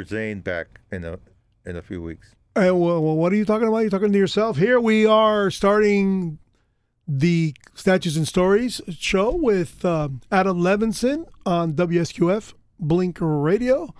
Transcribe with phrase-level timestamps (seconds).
[0.00, 0.08] Dr.
[0.08, 1.18] Zane back in a
[1.66, 2.34] in a few weeks.
[2.56, 3.78] Uh, well, well, what are you talking about?
[3.78, 4.56] You're talking to yourself.
[4.56, 6.38] Here we are starting
[7.06, 13.94] the Statutes and Stories show with um, Adam Levinson on WSQF Blinker Radio.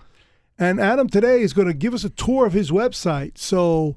[0.57, 3.37] And Adam today is going to give us a tour of his website.
[3.37, 3.95] So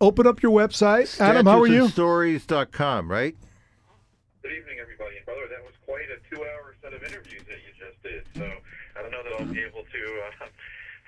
[0.00, 1.20] open up your website.
[1.20, 1.88] Adam, how are you?
[1.88, 3.36] Stories.com, right?
[4.42, 5.16] Good evening, everybody.
[5.16, 8.24] And brother, that was quite a two-hour set of interviews that you just did.
[8.36, 8.50] So
[8.96, 10.46] I don't know that I'll be able to uh,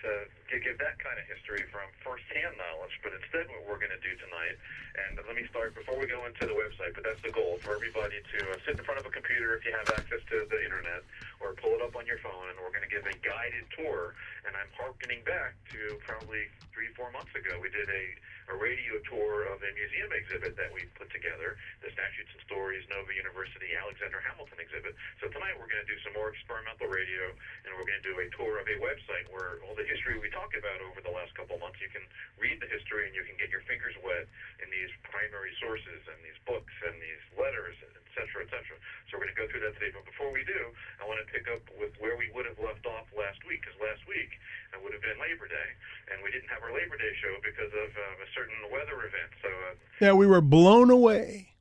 [0.08, 0.14] to
[0.48, 2.96] gi- give that kind of history from first-hand knowledge.
[3.04, 4.56] But instead, what we're going to do tonight,
[4.96, 6.96] and let me start before we go into the website.
[6.96, 9.68] But that's the goal for everybody to uh, sit in front of a computer if
[9.68, 11.04] you have access to the internet,
[11.40, 14.14] or pull it up on your phone, and we're going to give a guided tour.
[14.46, 17.58] And I'm harkening back to probably three, four months ago.
[17.60, 18.04] We did a
[18.48, 22.80] a radio tour of a museum exhibit that we put together, the Statutes and Stories
[22.88, 24.96] Nova University Alexander Hamilton exhibit.
[25.20, 28.16] So tonight we're going to do some more experimental radio, and we're going to do
[28.16, 31.36] a tour of a website where all the history we talk about over the last
[31.36, 32.00] couple months, you can
[32.40, 34.24] read the history and you can get your fingers wet
[34.64, 38.80] in these primary sources and these books and these letters, et cetera, et cetera.
[39.12, 39.92] So we're going to go through that today.
[39.92, 42.84] But before we do, I want to pick up with where we would have left
[42.86, 44.30] off last week, because last week
[44.72, 45.68] it would have been Labor Day,
[46.12, 49.30] and we didn't have our Labor Day show because of uh, a certain weather event.
[49.42, 51.52] So, uh, Yeah, we were blown away.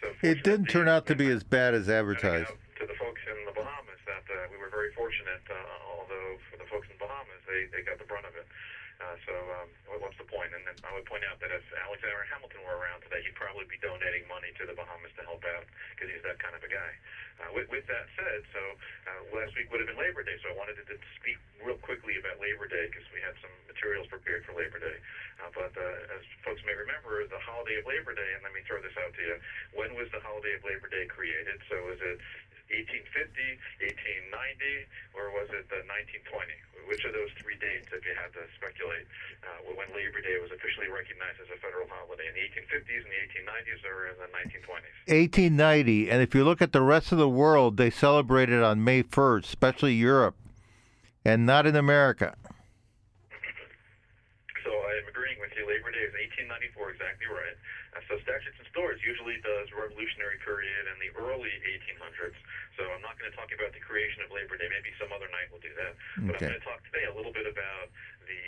[0.00, 2.50] so It didn't turn out to be as bad as advertised.
[2.50, 5.54] out to the folks in the Bahamas that uh, we were very fortunate, uh,
[5.98, 8.46] although for the folks in the Bahamas, they, they got the brunt of it.
[9.02, 10.54] Uh, so um, what's the point?
[10.54, 13.66] And then I would point out that if Alexander Hamilton were around today, he'd probably
[13.66, 16.70] be donating money to the Bahamas to help out because he's that kind of a
[16.70, 16.92] guy.
[17.42, 18.62] Uh, with, with that said, so
[19.10, 21.80] uh, last week would have been Labor Day, so I wanted to, to speak real
[21.82, 24.98] quickly about Labor Day because we had some materials prepared for Labor Day.
[25.42, 28.62] Uh, but uh, as folks may remember, the holiday of Labor Day, and let me
[28.70, 29.36] throw this out to you,
[29.74, 31.58] when was the holiday of Labor Day created?
[31.66, 32.22] So was it
[32.72, 33.36] 1850,
[34.32, 36.88] 1890, or was it uh, 1920?
[36.88, 39.06] Which of those three dates, if you had to speculate,
[39.44, 42.26] uh, when Labor Day was officially recognized as a federal holiday?
[42.26, 44.96] In the 1850s, in the 1890s, or in the 1920s?
[45.06, 49.04] 1890, and if you look at the rest of the world, they celebrated on May
[49.04, 50.36] 1st, especially Europe,
[51.24, 52.34] and not in America.
[54.64, 55.68] So I am agreeing with you.
[55.68, 56.14] Labor Day is
[56.48, 57.56] 1894, exactly right.
[57.92, 62.36] Uh, so Statutes and Stories usually does Revolutionary period and the early 1800s.
[62.80, 64.68] So I'm not going to talk about the creation of Labor Day.
[64.72, 65.92] Maybe some other night we'll do that.
[66.24, 66.48] But Okay.
[66.48, 67.92] I'm going to talk today a little bit about
[68.24, 68.42] the,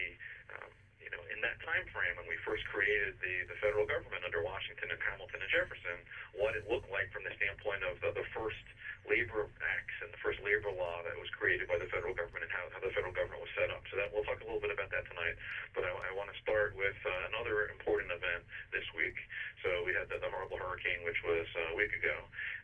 [0.56, 4.25] um, you know, in that time frame when we first created the, the federal government
[4.25, 5.99] under Washington and Hamilton and Jefferson,
[6.41, 8.65] what it looked like from the standpoint of the, the first
[9.04, 12.53] labor acts and the first labor law that was created by the federal government and
[12.53, 13.84] how, how the federal government was set up.
[13.92, 15.37] So that we'll talk a little bit about that tonight.
[15.76, 19.16] But I, I want to start with uh, another important event this week.
[19.60, 22.16] So we had the, the horrible hurricane, which was uh, a week ago.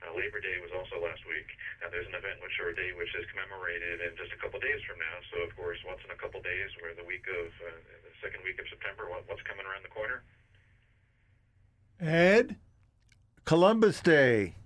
[0.05, 1.49] Uh, Labor Day was also last week.
[1.85, 4.61] Uh, there's an event which or a day which is commemorated in just a couple
[4.61, 5.17] days from now.
[5.33, 6.73] So of course, what's in a couple days?
[6.81, 9.09] We're the week of uh, the second week of September.
[9.09, 10.25] What, what's coming around the corner?
[12.01, 12.57] Ed?
[13.45, 14.60] Columbus Day.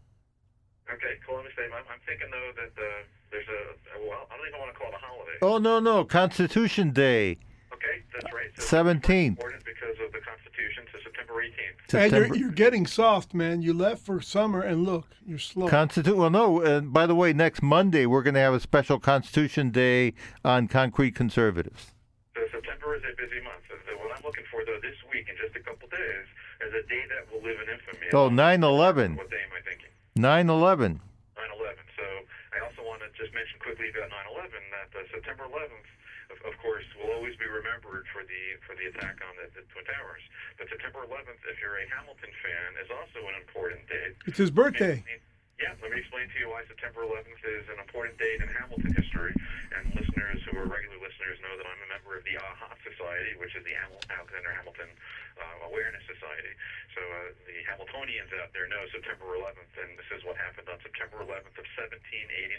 [0.92, 1.66] Okay, Columbus Day.
[1.72, 2.84] I'm, I'm thinking though that uh,
[3.30, 3.60] there's a
[4.06, 5.38] well, I don't even want to call it a holiday.
[5.42, 7.38] Oh, no, no, Constitution Day.
[7.72, 8.50] Okay, that's right.
[8.58, 9.38] So 17th.
[9.40, 11.50] Important because of the Constitution to September 18th.
[11.94, 12.26] Ed, September.
[12.28, 13.62] you're, you're getting soft, man.
[13.62, 15.68] You left for summer, and look, you're slow.
[15.68, 16.60] Constitu- well, no.
[16.60, 20.14] And by the way, next Monday we're going to have a special Constitution Day
[20.44, 21.92] on concrete conservatives.
[22.36, 23.62] So September is a busy month.
[23.68, 26.26] So the- what I'm looking for though this week in just a couple days
[26.66, 28.10] is a day that will live in infamy.
[28.12, 29.16] Oh, 9/11.
[29.16, 29.90] What day am I thinking?
[30.14, 31.02] 9/11.
[31.34, 31.74] 9/11.
[31.98, 32.06] So
[32.54, 35.88] I also want to just mention quickly about 9/11 that uh, September 11th,
[36.30, 39.66] of, of course, will always be remembered for the for the attack on the, the
[39.74, 40.22] Twin Towers.
[40.54, 44.14] But September 11th, if you're a Hamilton fan, is also an important date.
[44.30, 45.02] It's his birthday.
[45.58, 48.90] Yeah, let me explain to you why September 11th is an important date in Hamilton
[48.90, 49.30] history.
[49.70, 53.38] And listeners who are regular listeners know that I'm a member of the AHA Society,
[53.38, 54.90] which is the Hamil- Alexander Hamilton
[55.40, 56.52] uh, Awareness Society.
[56.94, 60.78] So uh, the Hamiltonians out there know September 11th, and this is what happened on
[60.82, 62.58] September 11th of 1789.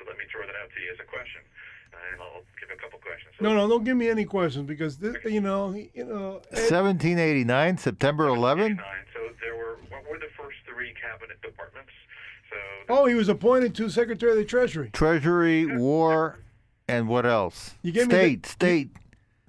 [0.00, 1.44] So let me throw that out to you as a question,
[1.92, 3.36] and I'll give a couple questions.
[3.36, 6.40] So No, no, don't give me any questions because this, you know, you know.
[6.56, 7.44] 1789,
[7.78, 8.80] September 11th.
[9.12, 11.92] So there were what were the first three cabinet departments?
[12.48, 12.56] So
[12.88, 16.38] oh, he was appointed to Secretary of the Treasury, Treasury, War,
[16.88, 17.74] and what else?
[17.82, 18.90] You gave me State, the- state.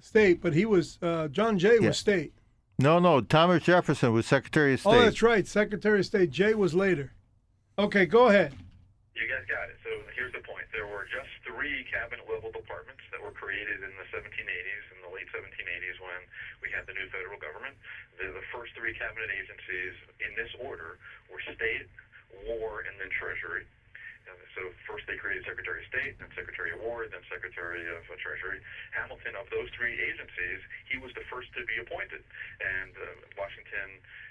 [0.00, 1.88] State, but he was uh, John Jay Yeah.
[1.88, 2.32] was State.
[2.78, 3.20] No, no.
[3.20, 4.90] Thomas Jefferson was Secretary of State.
[4.90, 5.46] Oh, that's right.
[5.46, 6.30] Secretary of State.
[6.30, 7.12] Jay was later.
[7.78, 8.52] Okay, go ahead.
[9.14, 9.78] You guys got it.
[9.84, 10.66] So here's the point.
[10.72, 15.12] There were just three cabinet level departments that were created in the 1780s, in the
[15.12, 16.20] late 1780s when
[16.64, 17.76] we had the new federal government.
[18.18, 20.98] The, the first three cabinet agencies in this order
[21.30, 21.86] were state,
[22.48, 23.64] war, and then treasury.
[24.38, 28.02] And so first they created Secretary of State, then Secretary of War, then Secretary of
[28.08, 28.60] uh, Treasury.
[28.96, 32.24] Hamilton, of those three agencies, he was the first to be appointed.
[32.60, 33.04] And uh,
[33.36, 33.88] Washington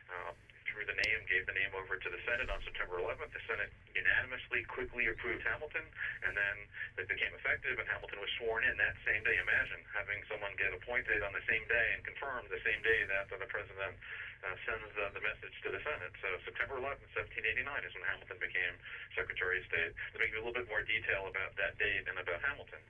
[0.09, 0.31] uh,
[0.71, 3.35] threw the name, gave the name over to the Senate on September 11th.
[3.35, 5.83] The Senate unanimously, quickly approved Hamilton,
[6.23, 6.56] and then
[6.95, 9.35] it became effective, and Hamilton was sworn in that same day.
[9.35, 13.27] Imagine having someone get appointed on the same day and confirmed the same day that
[13.27, 13.95] the president
[14.41, 16.13] uh, sends uh, the message to the Senate.
[16.23, 18.73] So September 11th, 1789 is when Hamilton became
[19.13, 19.91] Secretary of State.
[19.91, 22.81] To make you a little bit more detail about that date and about Hamilton.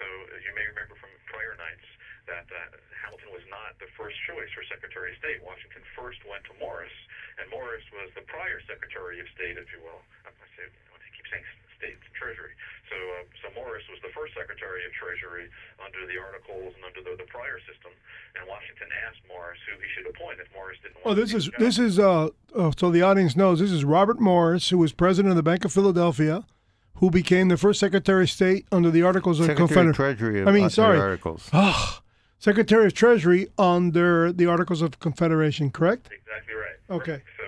[0.00, 1.86] So uh, you may remember from prior nights
[2.26, 5.38] that uh, Hamilton was not the first choice for Secretary of State.
[5.42, 6.94] Washington first went to Morris,
[7.38, 10.02] and Morris was the prior Secretary of State, if you will.
[10.26, 11.46] I say, I keep saying
[11.78, 12.52] State Treasury.
[12.90, 15.46] So, uh, so Morris was the first Secretary of Treasury
[15.78, 17.92] under the Articles and under the, the prior system.
[18.38, 20.98] And Washington asked Morris who he should appoint if Morris didn't.
[21.04, 21.60] Oh, this to is job.
[21.60, 25.30] this is uh, uh so the audience knows this is Robert Morris, who was president
[25.30, 26.44] of the Bank of Philadelphia,
[26.96, 30.16] who became the first Secretary of State under the Articles of Secretary of Confederation.
[30.16, 30.44] Treasury.
[30.46, 30.98] I mean, uh, sorry.
[30.98, 31.48] Articles.
[31.52, 32.00] Ah,
[32.38, 36.12] Secretary of Treasury under the Articles of Confederation, correct?
[36.12, 36.78] Exactly right.
[36.90, 37.18] Okay.
[37.40, 37.46] So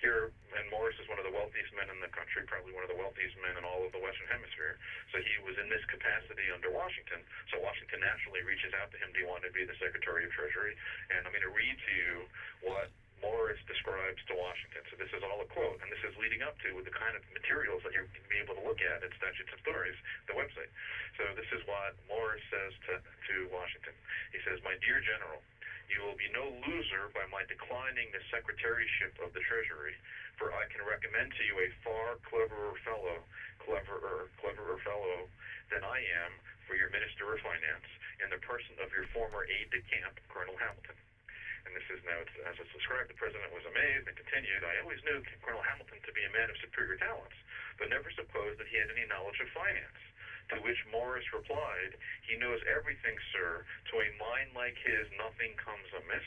[0.00, 2.90] here, and Morris is one of the wealthiest men in the country, probably one of
[2.90, 4.78] the wealthiest men in all of the Western Hemisphere.
[5.10, 7.20] So he was in this capacity under Washington.
[7.50, 9.10] So Washington naturally reaches out to him.
[9.12, 10.78] Do you want to be the Secretary of Treasury?
[11.10, 12.12] And I'm going to read to you
[12.62, 12.88] what
[13.20, 14.82] Morris describes to Washington.
[14.90, 17.22] So this is all a quote, and this is leading up to the kind of
[17.34, 19.98] materials that you're be able to look at at Statutes and Stories,
[20.30, 20.70] the website.
[21.16, 23.96] So this is what Morris says to, to Washington.
[24.30, 25.40] He says, My dear General,
[25.88, 29.96] you will be no loser by my declining the secretaryship of the Treasury,
[30.36, 33.24] for I can recommend to you a far cleverer fellow,
[33.64, 35.26] cleverer, cleverer fellow
[35.72, 36.32] than I am
[36.68, 37.88] for your Minister of Finance,
[38.20, 41.07] in the person of your former aide de camp, Colonel Hamilton.
[41.68, 42.16] And this is now,
[42.48, 46.12] as it's described, the president was amazed and continued, I always knew Colonel Hamilton to
[46.16, 47.36] be a man of superior talents,
[47.76, 50.00] but never supposed that he had any knowledge of finance.
[50.56, 51.92] To which Morris replied,
[52.24, 53.68] He knows everything, sir.
[53.92, 56.24] To a mind like his, nothing comes amiss.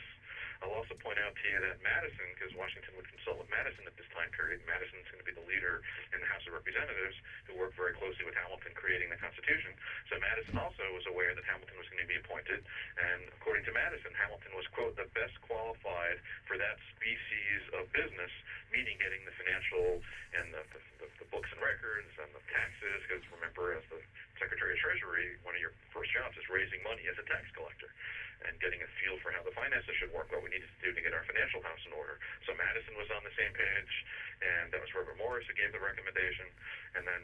[0.61, 3.97] I'll also point out to you that Madison, because Washington would consult with Madison at
[3.97, 5.81] this time period, Madison's going to be the leader
[6.13, 7.17] in the House of Representatives,
[7.49, 9.73] who worked very closely with Hamilton creating the Constitution.
[10.13, 13.73] So Madison also was aware that Hamilton was going to be appointed, and according to
[13.73, 18.29] Madison, Hamilton was, quote, the best qualified for that species of business,
[18.69, 19.97] meaning getting the financial
[20.37, 20.61] and the,
[21.01, 23.99] the, the, books and records and the taxes, because remember, as the
[24.41, 27.93] Secretary of Treasury, one of your first jobs is raising money as a tax collector
[28.41, 30.89] and getting a feel for how the finances should work, what we needed to do
[30.89, 32.17] to get our financial house in order.
[32.49, 33.93] So Madison was on the same page,
[34.41, 36.49] and that was Robert Morris who gave the recommendation,
[36.97, 37.21] and then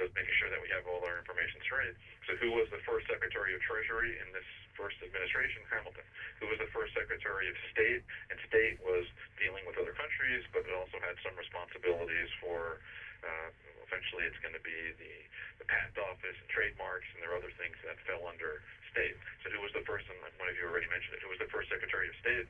[0.00, 1.94] just, making sure that we have all our information straight.
[2.26, 5.62] So who was the first Secretary of Treasury in this first administration?
[5.70, 6.02] Hamilton.
[6.42, 8.02] Who was the first Secretary of State?
[8.32, 9.06] And State was
[9.38, 12.82] dealing with other countries, but it also had some responsibilities for
[13.22, 13.48] uh,
[13.84, 15.14] eventually it's going to be the,
[15.60, 19.16] the patent office and trademarks, and there are other things that fell under state.
[19.44, 21.50] So who was the first, and one of you already mentioned it, who was the
[21.52, 22.46] first Secretary of State?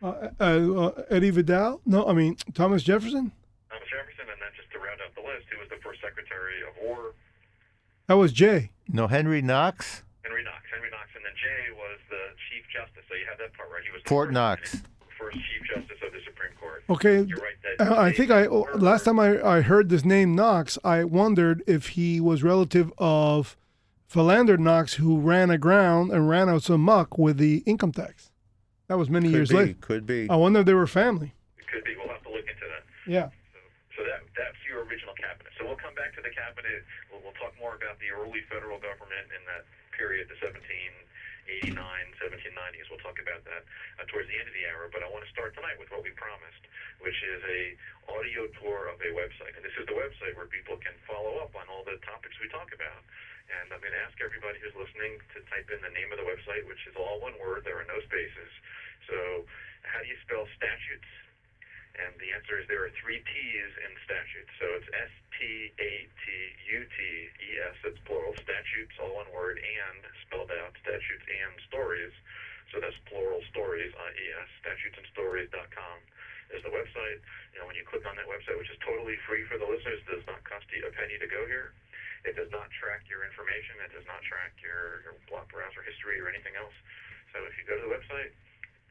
[0.00, 1.80] Uh, uh, uh, Eddie Vidal?
[1.84, 3.32] No, I mean Thomas Jefferson.
[3.72, 6.60] Thomas Jefferson, and then just to round out the list, who was the first Secretary
[6.64, 7.16] of War?
[8.06, 8.70] That was Jay.
[8.88, 10.04] No, Henry Knox.
[10.22, 10.62] Henry Knox.
[10.70, 13.02] Henry Knox, and then Jay was the Chief Justice.
[13.08, 13.82] So you have that part right.
[13.82, 14.82] He was the Fort first, Knox.
[15.18, 16.84] First Chief Justice of the Supreme Court.
[16.90, 17.22] Okay.
[17.22, 17.54] You're right.
[17.78, 21.04] That Uh, I think I State last time I, I heard this name Knox, I
[21.04, 23.56] wondered if he was relative of
[24.06, 28.30] Philander Knox, who ran aground and ran out some muck with the income tax.
[28.88, 29.56] That was many Could years be.
[29.56, 29.74] later.
[29.80, 30.30] Could be.
[30.30, 31.34] I wonder if they were family.
[31.58, 31.96] It could be.
[31.98, 32.84] We'll have to look into that.
[33.10, 33.28] Yeah.
[33.98, 35.50] So that that's your original cabinet.
[35.58, 36.86] So we'll come back to the cabinet.
[37.10, 39.66] We'll, we'll talk more about the early federal government in that
[39.98, 40.38] period, the
[41.46, 42.90] 1789, 1790s.
[42.90, 43.62] We'll talk about that
[44.02, 44.90] uh, towards the end of the hour.
[44.90, 46.62] But I want to start tonight with what we promised,
[46.98, 47.60] which is a
[48.10, 49.54] audio tour of a website.
[49.54, 52.50] And this is the website where people can follow up on all the topics we
[52.50, 53.02] talk about.
[53.46, 56.26] And I'm going to ask everybody who's listening to type in the name of the
[56.26, 57.62] website, which is all one word.
[57.62, 58.50] There are no spaces.
[59.06, 59.46] So
[59.86, 61.06] how do you spell statutes?
[61.96, 64.52] And the answer is there are three T's in statutes.
[64.60, 66.24] So it's S T A T
[66.76, 68.36] U T E S, it's plural.
[68.44, 69.98] Statutes, all one word, and
[70.28, 70.76] spelled out.
[70.84, 72.12] Statutes and stories.
[72.74, 74.48] So that's plural stories, I E S.
[74.60, 75.96] Statutesandstories.com
[76.52, 77.20] is the website.
[77.56, 80.02] You know, when you click on that website, which is totally free for the listeners,
[80.04, 81.72] does not cost you a penny to go here.
[82.26, 83.78] It does not track your information.
[83.86, 86.74] It does not track your, your block browser history or anything else.
[87.32, 88.34] So if you go to the website,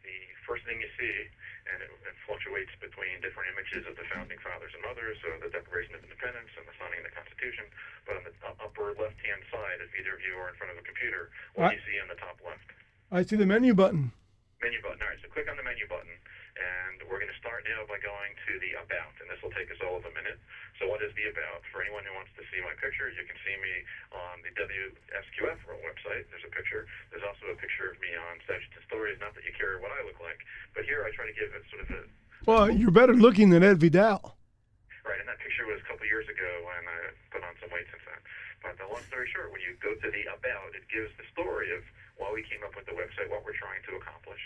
[0.06, 1.16] the first thing you see,
[1.66, 5.50] and it, it fluctuates between different images of the founding fathers and mothers, so the
[5.50, 7.66] Declaration of Independence and the signing of the Constitution.
[8.06, 10.86] But on the upper left-hand side, if either of you are in front of a
[10.86, 12.70] computer, what do you see on the top left?
[13.10, 14.14] I see the menu button.
[14.62, 15.02] Menu button.
[15.02, 16.14] All right, so click on the menu button,
[16.56, 19.68] and we're going to start now by going to the About, and this will take
[19.72, 20.40] us all of a minute.
[20.80, 21.64] So what is the About?
[21.72, 23.12] For anyone who wants to see my picture.
[23.12, 23.74] You can see me
[24.16, 26.28] on the WSQF website.
[26.32, 26.88] There's a picture.
[27.12, 29.20] There's also a picture of me on Statutes and Stories.
[29.20, 30.40] Not that you care what I look like,
[30.72, 32.02] but here I try to give it sort of a
[32.48, 34.36] Well, you're better looking than Ed Vidal.
[35.04, 37.86] Right, and that picture was a couple years ago when I put on some weight
[37.94, 38.22] since then.
[38.66, 41.70] But the long story short, when you go to the about, it gives the story
[41.76, 41.86] of
[42.18, 44.42] why we came up with the website, what we're trying to accomplish.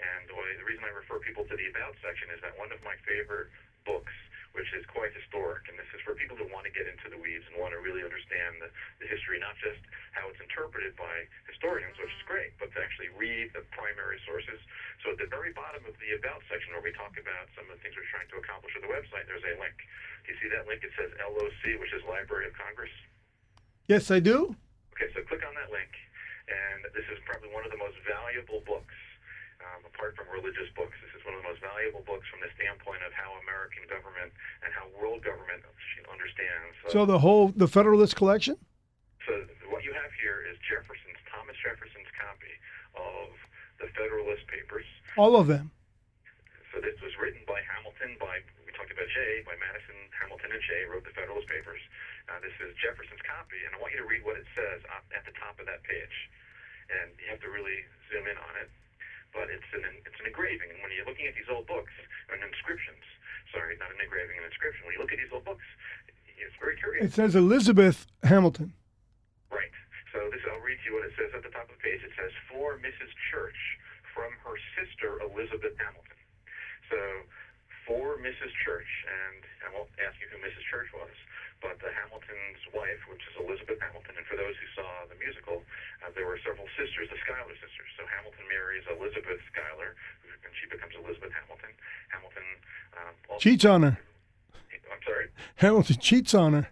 [0.00, 2.96] And the, reason I refer people to the about section is that one of my
[3.04, 3.52] favorite
[3.84, 4.14] books,
[4.56, 7.16] which is quite historic, and this is for people who want to get into the
[7.16, 8.68] weeds and want to really understand the,
[9.00, 9.80] the history, not just
[10.12, 14.60] how it's interpreted by historians, which is great, but to actually read the primary sources.
[15.00, 17.76] So at the very bottom of the about section where we talk about some of
[17.76, 19.76] the things we're trying to accomplish with the website, there's a link.
[20.24, 20.84] Do you see that link?
[20.84, 22.92] It says LOC, which is Library of Congress.
[23.90, 24.54] Yes, I do.
[24.94, 25.90] Okay, so click on that link,
[26.46, 28.94] and this is probably one of the most valuable books,
[29.86, 30.94] apart from religious books.
[31.02, 34.30] This is one of the most valuable books from the standpoint of how American government
[34.62, 35.62] and how world government
[36.10, 36.74] understands.
[36.90, 38.56] So the whole the Federalist collection.
[39.26, 39.32] So
[39.70, 42.54] what you have here is Jefferson's Thomas Jefferson's copy
[42.98, 43.30] of
[43.78, 44.86] the Federalist Papers.
[45.16, 45.70] All of them.
[46.72, 50.62] So this was written by Hamilton, by we talked about Jay, by Madison, Hamilton, and
[50.64, 51.80] Jay wrote the Federalist Papers.
[52.32, 55.22] Uh, this is Jefferson's copy, and I want you to read what it says at
[55.28, 56.16] the top of that page.
[56.88, 58.72] And you have to really zoom in on it.
[59.32, 61.92] But it's an it's an engraving, and when you're looking at these old books,
[62.28, 63.00] and inscriptions,
[63.48, 64.84] sorry, not an engraving, an inscription.
[64.84, 65.64] When you look at these old books,
[66.36, 67.04] it's very curious.
[67.08, 68.76] It says Elizabeth Hamilton.
[69.48, 69.72] Right.
[70.12, 72.04] So this, I'll read to you what it says at the top of the page.
[72.04, 73.08] It says, "For Mrs.
[73.32, 73.56] Church,
[74.12, 76.20] from her sister Elizabeth Hamilton."
[76.92, 77.00] So,
[77.86, 78.52] for Mrs.
[78.62, 80.62] Church, and I won't ask you who Mrs.
[80.70, 81.14] Church was,
[81.58, 85.62] but the Hamilton's wife, which is Elizabeth Hamilton, and for those who saw the musical,
[86.02, 87.90] uh, there were several sisters, the Schuyler sisters.
[87.98, 89.94] So Hamilton marries Elizabeth Schuyler,
[90.46, 91.72] and she becomes Elizabeth Hamilton.
[92.10, 92.46] Hamilton
[92.98, 93.94] um, also, Cheats on her.
[93.98, 95.26] I'm sorry.
[95.56, 96.66] Hamilton cheats on her.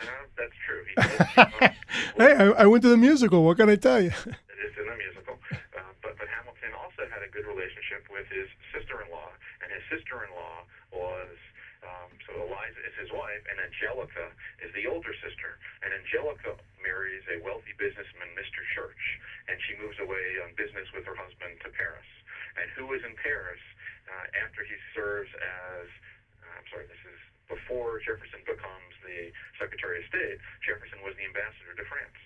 [0.00, 0.82] Uh, that's true.
[0.88, 0.94] He.
[2.20, 3.44] Hey, I, I went to the musical.
[3.44, 4.12] What can I tell you?
[4.12, 5.40] It is in the musical.
[5.52, 8.44] Uh, but, but Hamilton also had a good relationship with his
[8.76, 9.30] sister-in-law,
[9.70, 11.38] and his sister-in-law was
[11.80, 15.56] um, so Eliza is his wife, and Angelica is the older sister.
[15.80, 18.60] And Angelica marries a wealthy businessman, Mr.
[18.76, 19.02] Church,
[19.48, 22.04] and she moves away on business with her husband to Paris.
[22.60, 23.62] And who is in Paris
[24.10, 25.88] uh, after he serves as
[26.44, 30.36] uh, I'm sorry, this is before Jefferson becomes the Secretary of State.
[30.66, 32.20] Jefferson was the ambassador to France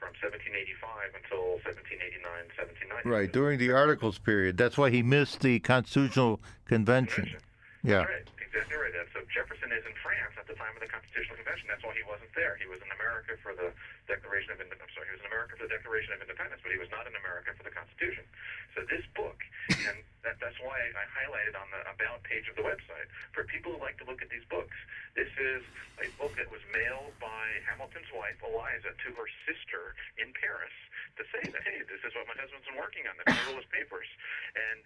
[0.00, 2.24] from 1785 until 1789,
[2.56, 3.08] 1790.
[3.08, 4.56] Right, during the Articles period.
[4.56, 7.36] That's why he missed the Constitutional Convention.
[7.84, 8.08] Yeah.
[8.08, 8.94] Right, right.
[8.98, 11.70] And so Jefferson is in France at the time of the Constitutional Convention.
[11.70, 12.58] That's why he wasn't there.
[12.58, 13.70] He was in America for the
[14.10, 14.90] Declaration of Independence.
[14.90, 17.06] I'm sorry, he was in America for the Declaration of Independence, but he was not
[17.06, 18.26] in America for the Constitution.
[18.74, 19.38] So this book,
[19.86, 23.76] and that, that's why I, highlighted on the About page of the website, for people
[23.76, 24.74] who like to look at these books,
[25.14, 25.62] this is
[26.02, 30.74] a book that was mailed by Hamilton's wife, Eliza, to her sister in Paris
[31.18, 34.08] to say that, hey, this is what my husband's been working on, the Federalist Papers.
[34.56, 34.82] And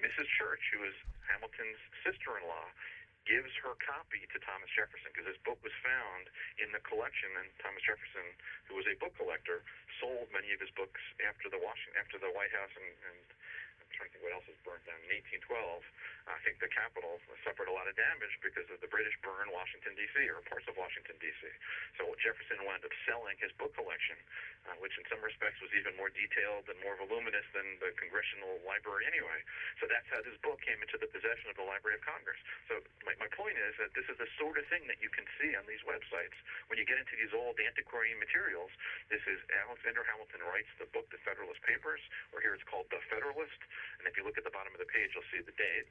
[0.00, 0.28] Mrs.
[0.36, 2.68] Church, who is Hamilton's sister-in-law,
[3.26, 6.30] gives her copy to Thomas Jefferson because this book was found
[6.62, 8.26] in the collection, and Thomas Jefferson,
[8.70, 9.66] who was a book collector,
[9.98, 13.26] sold many of his books after the Washington, after the White House, and, and
[13.96, 15.10] trying to think what else was burnt down in
[15.40, 15.48] 1812.
[16.26, 19.94] I think the Capitol suffered a lot of damage because of the British burn Washington
[19.94, 20.26] D.C.
[20.28, 21.38] or parts of Washington D.C.
[21.96, 24.18] So Jefferson wound up selling his book collection,
[24.66, 28.58] uh, which in some respects was even more detailed and more voluminous than the Congressional
[28.66, 29.38] Library anyway.
[29.78, 32.38] So that's how this book came into the possession of the Library of Congress.
[32.66, 35.24] So my, my point is that this is the sort of thing that you can
[35.38, 36.34] see on these websites
[36.66, 38.74] when you get into these old antiquarian materials.
[39.14, 42.02] This is Alexander Hamilton writes the book, The Federalist Papers,
[42.34, 43.62] or here it's called The Federalist.
[44.00, 45.88] And if you look at the bottom of the page, you'll see the date.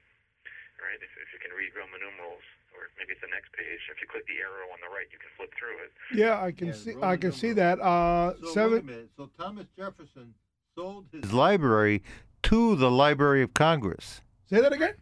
[0.76, 2.44] Right, if, if you can read Roman numerals,
[2.76, 3.80] or maybe it's the next page.
[3.88, 5.92] If you click the arrow on the right, you can flip through it.
[6.12, 6.92] Yeah, I can Yeah, see.
[7.00, 7.80] Roman I can see that.
[7.80, 8.72] Uh, So seven.
[8.74, 9.10] wait a minute.
[9.16, 10.36] So Thomas Jefferson
[10.76, 12.04] sold his library
[12.52, 14.20] to the Library of Congress.
[14.52, 14.96] Say that again.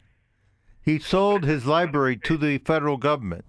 [0.86, 3.44] He sold his library to the federal government.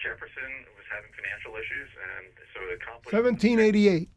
[0.00, 2.24] Jefferson was having financial issues, and
[2.54, 3.12] so it accomplished.
[3.12, 4.08] 1788.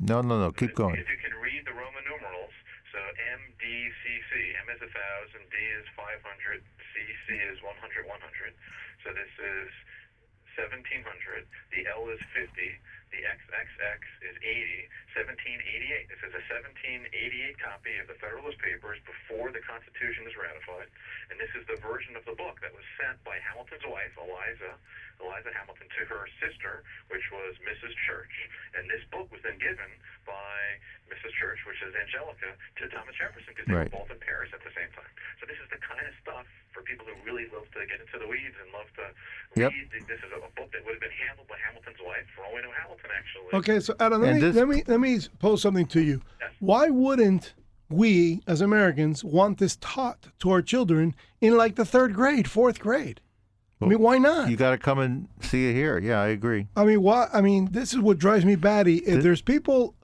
[0.00, 0.50] No, no, no.
[0.50, 0.96] Keep going.
[0.96, 2.50] If you can read the Roman numerals,
[3.16, 4.30] MDCC,
[4.62, 8.54] M is a thousand, D is 500, CC is 100, 100.
[9.04, 9.70] So this is
[10.56, 11.48] 1700.
[11.72, 12.48] The L is 50.
[13.12, 14.88] The XXX is 80.
[15.12, 16.08] 1788.
[16.08, 20.88] This is a 1788 copy of the Federalist Papers before the Constitution is ratified,
[21.28, 24.72] and this is the version of the book that was sent by Hamilton's wife, Eliza,
[25.20, 26.80] Eliza Hamilton, to her sister,
[27.12, 27.92] which was Mrs.
[28.08, 28.32] Church.
[28.72, 29.92] And this book was then given
[30.24, 30.80] by
[31.12, 31.36] Mrs.
[31.36, 33.92] Church, which is Angelica, to Thomas Jefferson because they Right.
[33.92, 35.12] were both in Paris at the same time.
[35.40, 38.16] So this is the kind of stuff for people who really love to get into
[38.16, 39.12] the weeds and love to
[39.60, 39.72] Yep.
[39.76, 40.08] read.
[40.08, 42.26] This is a a book that would have been handled by Hamilton's wife.
[42.34, 43.58] For all we know, Hamilton actually.
[43.58, 46.22] Okay, so Adam, let me, this- let me let me pose something to you.
[46.40, 46.50] Yes.
[46.60, 47.54] Why wouldn't
[47.88, 52.78] we, as Americans, want this taught to our children in like the third grade, fourth
[52.80, 53.20] grade?
[53.80, 54.48] I mean, why not?
[54.48, 55.98] You got to come and see it here.
[55.98, 56.68] Yeah, I agree.
[56.76, 57.28] I mean, why?
[57.32, 58.98] I mean, this is what drives me batty.
[58.98, 59.96] If there's people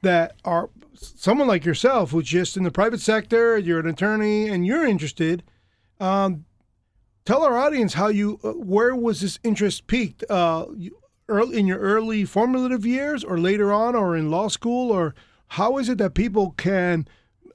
[0.00, 4.66] that are someone like yourself, who's just in the private sector, you're an attorney, and
[4.66, 5.42] you're interested.
[6.00, 6.46] Um,
[7.26, 10.24] tell our audience how you, uh, where was this interest piqued?
[10.30, 10.97] Uh, you,
[11.28, 15.14] early in your early formative years, or later on, or in law school, or
[15.48, 17.06] how is it that people can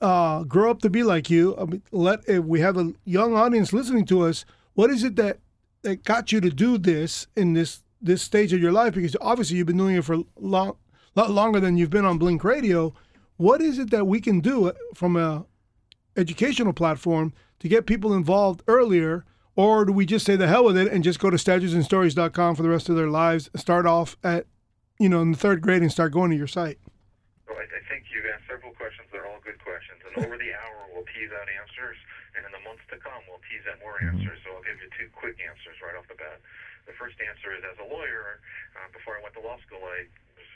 [0.02, 1.56] uh, grow up to be like you?
[1.58, 4.46] I mean, let if we have a young audience listening to us.
[4.74, 5.40] What is it that
[5.84, 8.94] that got you to do this in this this stage of your life?
[8.96, 10.76] Because obviously you've been doing it for long,
[11.16, 12.94] lot longer than you've been on Blink Radio.
[13.38, 15.46] What is it that we can do from a
[16.16, 19.26] educational platform to get people involved earlier?
[19.56, 22.64] Or do we just say the hell with it and just go to statutesandstories.com for
[22.64, 23.50] the rest of their lives?
[23.56, 24.48] Start off at,
[24.98, 26.80] you know, in the third grade and start going to your site.
[27.46, 29.06] Well, I, I think you've asked several questions.
[29.14, 30.02] They're all good questions.
[30.10, 31.98] And over the hour, we'll tease out answers.
[32.34, 34.42] And in the months to come, we'll tease out more answers.
[34.42, 36.42] So I'll give you two quick answers right off the bat.
[36.90, 38.42] The first answer is as a lawyer,
[38.74, 40.10] uh, before I went to law school, I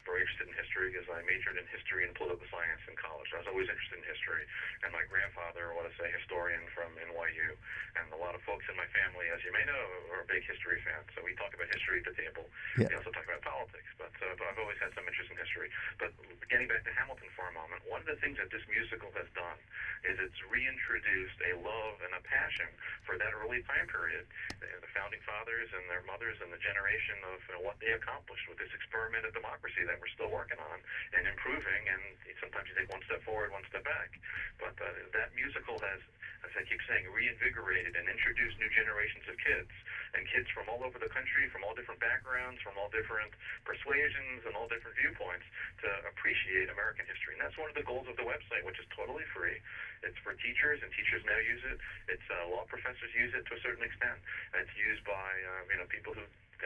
[0.08, 3.28] very interested in history because I majored in history and political science in college.
[3.36, 4.48] I was always interested in history.
[4.88, 7.54] And my grandfather was a historian from NYU.
[8.00, 9.84] And a lot of folks in my family, as you may know,
[10.16, 11.12] are big history fans.
[11.12, 12.48] So we talk about history at the table.
[12.80, 12.88] Yeah.
[12.88, 13.92] We also talk about politics.
[14.00, 15.68] But, uh, but I've always had some interest in history.
[16.00, 16.16] But
[16.48, 19.28] getting back to Hamilton for a moment, one of the things that this musical has
[19.36, 19.60] done
[20.08, 22.70] is it's reintroduced a love and a passion
[23.04, 24.24] for that early time period.
[24.62, 28.46] The founding fathers and their mothers and the generation of you know, what they accomplished
[28.48, 30.78] with this experiment of democracy that we're still working on
[31.18, 31.82] and improving.
[31.90, 32.02] And
[32.40, 34.14] sometimes you take one step forward, one step back.
[34.62, 36.02] But uh, that musical has,
[36.46, 39.72] as I keep saying, reinvigorated and introduced new generations of kids
[40.16, 43.34] and kids from all over the country, from all different backgrounds, from all different
[43.68, 45.44] persuasions and all different viewpoints
[45.84, 47.36] to appreciate American history.
[47.36, 49.60] And that's one of the goals of the website, which is totally free.
[50.06, 51.78] It's for teachers, and teachers now use it.
[52.08, 54.18] It's uh, law professors use it to a certain extent.
[54.54, 56.24] It's used by uh, you know people who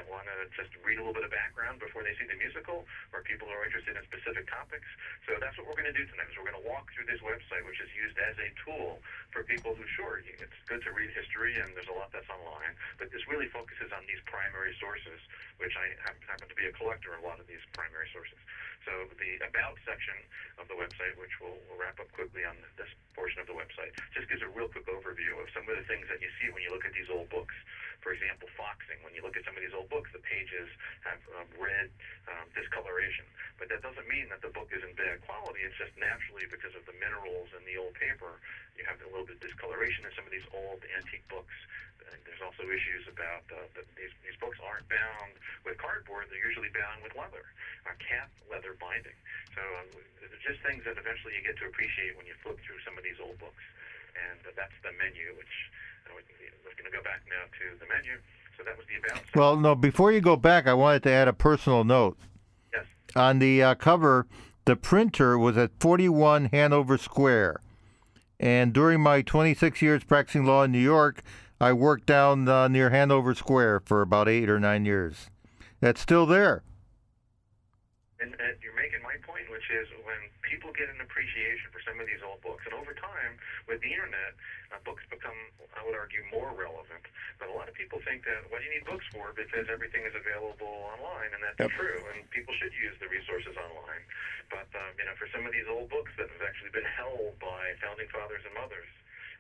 [0.07, 3.19] want to just read a little bit of background before they see the musical, or
[3.27, 4.87] people who are interested in specific topics.
[5.27, 6.31] So that's what we're going to do tonight.
[6.31, 9.03] Is we're going to walk through this website, which is used as a tool
[9.35, 12.75] for people who, sure, it's good to read history, and there's a lot that's online,
[12.95, 15.19] but this really focuses on these primary sources,
[15.59, 15.91] which I
[16.27, 18.39] happen to be a collector of a lot of these primary sources.
[18.85, 20.17] So the About section
[20.57, 23.93] of the website, which we'll, we'll wrap up quickly on this portion of the website,
[24.13, 26.65] just gives a real quick overview of some of the things that you see when
[26.65, 27.53] you look at these old books.
[28.01, 28.97] For example, foxing.
[29.05, 30.69] When you look at some of these old books, the pages
[31.07, 31.89] have um, red
[32.29, 33.25] um, discoloration.
[33.57, 35.61] But that doesn't mean that the book is in bad quality.
[35.65, 38.41] It's just naturally because of the minerals in the old paper,
[38.77, 41.53] you have a little bit of discoloration in some of these old antique books.
[42.11, 46.27] And there's also issues about uh, that these, these books aren't bound with cardboard.
[46.27, 47.45] They're usually bound with leather,
[47.87, 49.15] uh, cat leather binding.
[49.55, 49.87] So um,
[50.19, 53.05] they're just things that eventually you get to appreciate when you flip through some of
[53.05, 53.63] these old books.
[54.17, 55.55] And uh, that's the menu, which
[56.09, 56.25] uh, we-
[56.65, 58.17] we're going to go back now to the menu.
[58.61, 59.39] So that was the.
[59.39, 62.17] Well, no, before you go back, I wanted to add a personal note.
[62.71, 62.85] yes.
[63.15, 64.27] On the uh, cover,
[64.65, 67.61] the printer was at 41 Hanover Square.
[68.39, 71.23] And during my 26 years practicing law in New York,
[71.59, 75.29] I worked down uh, near Hanover Square for about eight or nine years.
[75.79, 76.63] That's still there.
[78.19, 81.99] And, and you're making my point, which is when people get an appreciation for some
[81.99, 84.37] of these old books, and over time, with the internet,
[84.71, 85.35] uh, books become,
[85.75, 87.03] I would argue, more relevant.
[87.37, 89.35] But a lot of people think that what do you need books for?
[89.35, 91.71] Because everything is available online, and that's Yep.
[91.75, 91.99] true.
[92.15, 94.03] And people should use the resources online.
[94.49, 97.37] But um, you know, for some of these old books that have actually been held
[97.39, 98.87] by founding fathers and mothers,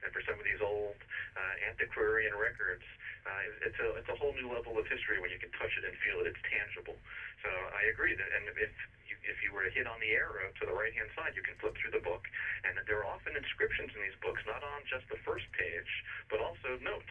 [0.03, 0.97] and for some of these old
[1.37, 2.83] uh, antiquarian records,
[3.25, 5.85] uh, it's a it's a whole new level of history when you can touch it
[5.85, 6.25] and feel it.
[6.27, 6.97] It's tangible.
[7.41, 8.69] So I agree that, and if
[9.09, 11.41] you, if you were to hit on the arrow to the right hand side, you
[11.41, 12.21] can flip through the book,
[12.63, 15.89] and there are often inscriptions in these books, not on just the first page,
[16.29, 17.09] but also notes.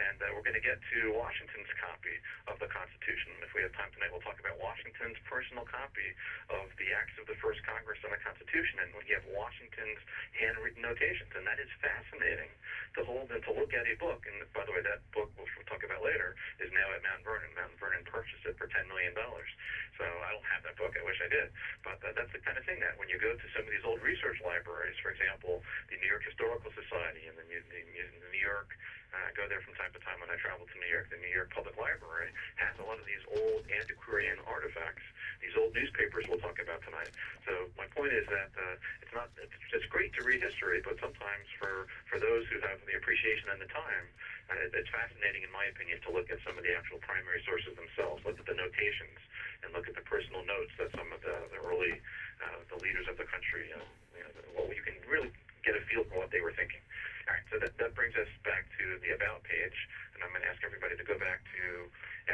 [0.00, 2.16] And uh, we're going to get to Washington's copy
[2.48, 3.36] of the Constitution.
[3.44, 6.08] If we have time tonight, we'll talk about Washington's personal copy
[6.48, 10.00] of the acts of the first Congress and the Constitution, and we have Washington's
[10.40, 12.48] handwritten notations, and that is fascinating
[12.96, 14.24] to hold and to look at a book.
[14.24, 16.32] And by the way, that book, which we'll talk about later,
[16.64, 17.52] is now at Mount Vernon.
[17.52, 19.52] Mount Vernon purchased it for ten million dollars.
[20.00, 20.96] So I don't have that book.
[20.96, 21.52] I wish I did.
[21.84, 23.84] But uh, that's the kind of thing that when you go to some of these
[23.84, 25.60] old research libraries, for example,
[25.92, 28.72] the New York Historical Society and the New, the, Mu- the New York.
[29.12, 31.10] Uh, I go there from time to time when I travel to New York.
[31.10, 32.30] The New York Public Library
[32.62, 35.02] has a lot of these old antiquarian artifacts.
[35.42, 37.10] These old newspapers we'll talk about tonight.
[37.44, 40.96] So my point is that uh, it's not it's, it's great to read history, but
[41.02, 44.06] sometimes for for those who have the appreciation and the time,
[44.50, 47.38] Uh, it- it's fascinating, in my opinion, to look at some of the actual primary
[47.46, 49.18] sources themselves, look at the notations,
[49.62, 51.94] and look at the personal notes that some of the, the early
[52.42, 53.78] uh, the leaders of the country, uh,
[54.16, 55.30] you know, well, you can really
[55.66, 56.82] get a feel for what they were thinking.
[57.28, 59.78] All right, so that, that brings us back to the About page,
[60.14, 61.62] and I'm going to ask everybody to go back to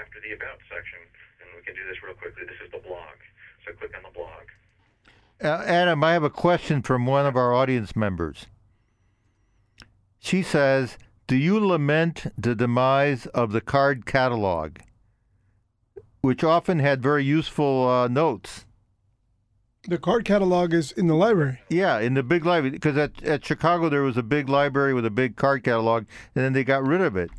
[0.00, 1.02] after the About section,
[1.42, 2.46] and we can do this real quickly.
[2.48, 3.18] This is the blog.
[3.66, 4.46] So click on the blog.
[5.46, 8.46] Uh, Adam, I have a question from one of our audience members.
[10.18, 14.78] She says, "Do you lament the demise of the card catalog,
[16.20, 18.66] which often had very useful uh, notes?"
[19.86, 21.60] The card catalog is in the library.
[21.68, 25.06] Yeah, in the big library, because at, at Chicago there was a big library with
[25.06, 27.30] a big card catalog, and then they got rid of it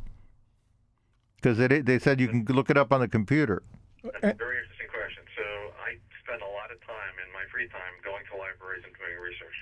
[1.36, 3.62] because they they said you can look it up on the computer.
[4.02, 5.24] That's a very interesting question.
[5.36, 5.44] So
[5.76, 9.20] I spend a lot of time in my free time going to libraries and doing
[9.20, 9.58] research,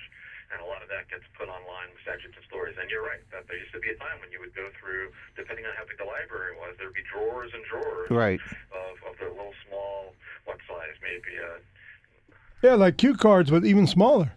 [0.55, 2.79] and a lot of that gets put online with statutes and stories.
[2.79, 5.11] And you're right that there used to be a time when you would go through,
[5.35, 8.39] depending on how big the library was, there would be drawers and drawers Right.
[8.41, 10.13] of, of the little small,
[10.45, 14.31] what size, maybe a Yeah, like cue cards, but even smaller.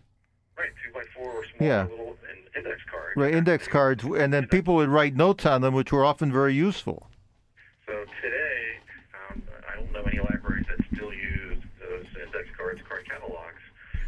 [0.58, 1.82] right two by four or smaller Yeah.
[1.88, 2.16] little
[2.56, 3.16] index card.
[3.16, 6.54] Right, index cards, and then people would write notes on them, which were often very
[6.54, 7.08] useful.
[7.86, 8.78] So today,
[9.30, 13.62] um, I don't know any libraries that still use those index cards, card catalogs,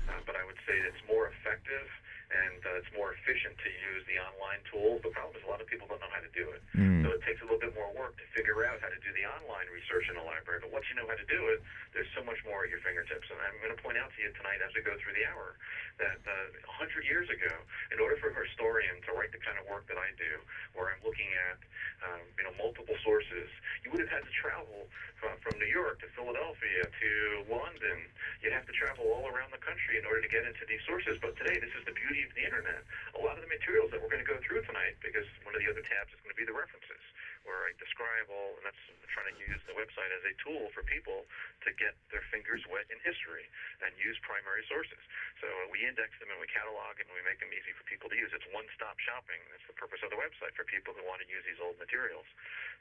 [0.08, 1.88] uh, but I would say it's more effective
[2.30, 4.98] and uh, it's more efficient to use the online tools.
[5.06, 6.60] The problem is a lot of people don't know how to do it.
[6.74, 7.06] Mm.
[7.06, 9.22] So it takes a little bit more work to figure out how to do the
[9.22, 10.58] online research in a library.
[10.58, 11.62] But once you know how to do it,
[11.94, 13.30] there's so much more at your fingertips.
[13.30, 15.54] And I'm going to point out to you tonight as we go through the hour
[16.02, 17.52] that uh, 100 years ago,
[17.94, 20.42] in order for a historian to write the kind of work that I do,
[20.74, 21.62] where I'm looking at
[22.02, 23.46] um, you know multiple sources,
[23.86, 24.90] you would have had to travel
[25.22, 27.10] from, from New York to Philadelphia to
[27.46, 27.98] London.
[28.42, 31.14] You'd have to travel all around the country in order to get into these sources.
[31.22, 32.82] But today, this is the beauty of the internet.
[33.12, 35.60] A lot of the materials that we're going to go through tonight, because one of
[35.60, 37.02] the other tabs is going to be the references,
[37.44, 40.70] where I describe all, and that's I'm trying to use the website as a tool
[40.72, 41.26] for people
[41.66, 43.44] to get their fingers wet in history
[43.84, 44.98] and use primary sources.
[45.42, 48.08] So we index them and we catalog them and we make them easy for people
[48.08, 48.30] to use.
[48.32, 49.38] It's one-stop shopping.
[49.52, 52.24] That's the purpose of the website for people who want to use these old materials.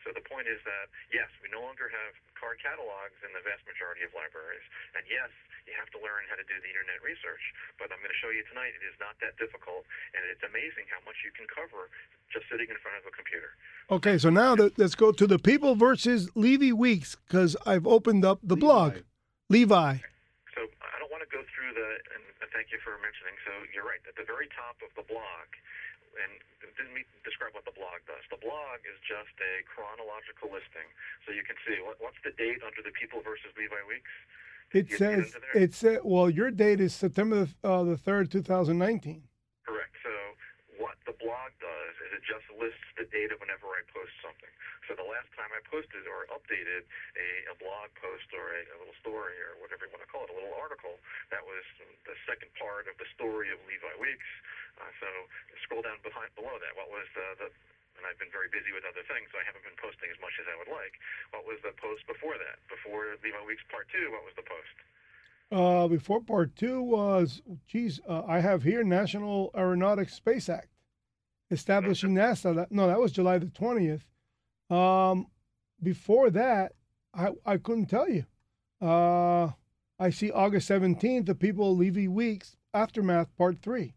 [0.05, 3.61] So the point is that yes, we no longer have card catalogs in the vast
[3.69, 4.65] majority of libraries,
[4.97, 5.29] and yes,
[5.69, 7.43] you have to learn how to do the internet research.
[7.77, 9.85] But I'm going to show you tonight it is not that difficult,
[10.17, 11.89] and it's amazing how much you can cover
[12.33, 13.51] just sitting in front of a computer.
[13.91, 18.23] Okay, so now th- let's go to the People versus Levy Weeks because I've opened
[18.23, 19.03] up the blog.
[19.51, 19.99] Levi.
[20.55, 22.23] So I don't want to go through the, and
[22.55, 23.35] thank you for mentioning.
[23.43, 23.99] So you're right.
[24.07, 25.47] At the very top of the blog,
[26.23, 26.31] and
[26.79, 28.23] didn't me describe what the blog does.
[28.31, 30.87] The blog is just a chronological listing,
[31.27, 34.13] so you can see what, what's the date under the People versus Levi Weeks.
[34.71, 38.41] It You says it said well your date is September the, uh, the third, two
[38.41, 39.27] thousand nineteen.
[39.67, 39.91] Correct.
[39.99, 40.10] So
[40.81, 44.49] what the blog does is it just lists the data whenever I post something.
[44.89, 48.75] So the last time I posted or updated a, a blog post or a, a
[48.81, 50.97] little story or whatever you want to call it, a little article,
[51.29, 51.61] that was
[52.09, 54.29] the second part of the story of Levi Weeks.
[54.81, 55.09] Uh, so
[55.61, 56.73] scroll down behind below that.
[56.73, 57.47] What was the, the
[58.01, 60.33] and I've been very busy with other things, so I haven't been posting as much
[60.41, 60.97] as I would like.
[61.37, 62.57] What was the post before that?
[62.65, 64.75] Before Levi Weeks Part Two, what was the post?
[65.51, 70.70] Uh, before part two was, geez, uh, I have here National Aeronautics Space Act,
[71.51, 72.55] establishing NASA.
[72.55, 74.05] That, no, that was July the twentieth.
[74.69, 75.27] Um,
[75.83, 76.73] before that,
[77.13, 78.25] I I couldn't tell you.
[78.81, 79.51] Uh,
[79.99, 83.93] I see August seventeenth, the People Levy Weeks Aftermath Part Three.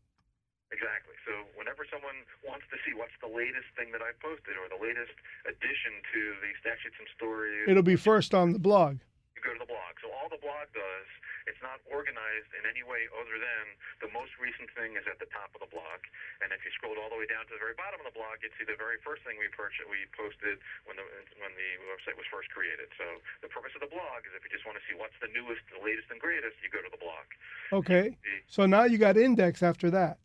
[0.72, 1.14] Exactly.
[1.24, 4.82] So whenever someone wants to see what's the latest thing that I posted or the
[4.82, 5.14] latest
[5.48, 8.98] addition to the statutes and stories, It'll be first on the blog.
[9.38, 9.92] you go to the blog.
[10.02, 11.08] So all the blog does,
[11.44, 13.64] it's not organized in any way other than
[14.00, 16.00] the most recent thing is at the top of the blog.
[16.40, 18.40] And if you scrolled all the way down to the very bottom of the blog,
[18.40, 21.04] you'd see the very first thing we purchased, we posted when the
[21.40, 22.88] when the website was first created.
[22.96, 25.28] So the purpose of the blog is if you just want to see what's the
[25.32, 27.26] newest, the latest, and greatest, you go to the blog.
[27.72, 28.16] Okay.
[28.48, 30.20] So now you got index after that.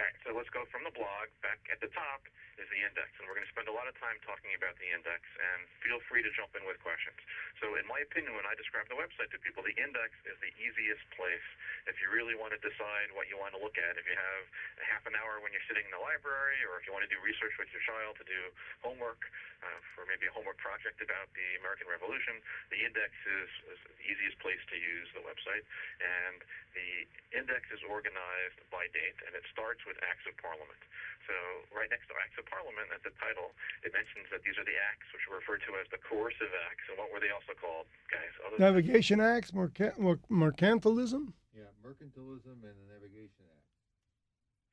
[0.00, 2.26] All right, so let's go from the blog back at the top
[2.62, 4.86] is the index, and we're going to spend a lot of time talking about the
[4.94, 5.26] index.
[5.42, 7.18] And feel free to jump in with questions.
[7.58, 10.54] So, in my opinion, when I describe the website to people, the index is the
[10.62, 11.46] easiest place
[11.90, 13.98] if you really want to decide what you want to look at.
[13.98, 14.44] If you have
[14.78, 17.10] a half an hour when you're sitting in the library, or if you want to
[17.10, 18.40] do research with your child to do
[18.86, 19.26] homework
[19.66, 22.38] uh, for maybe a homework project about the American Revolution,
[22.70, 25.66] the index is, is the easiest place to use the website.
[25.98, 26.38] And
[26.72, 26.90] the
[27.36, 30.80] index is organized by date, and it starts with Acts of Parliament.
[31.28, 31.34] So
[31.70, 34.76] right next to Acts of Parliament, at the title, it mentions that these are the
[34.92, 36.84] acts which are referred to as the coercive acts.
[36.92, 38.28] And what were they also called, guys?
[38.44, 41.32] Other than Navigation Acts, merca- mer- mercantilism.
[41.56, 43.64] Yeah, Mercantilism and the Navigation Act.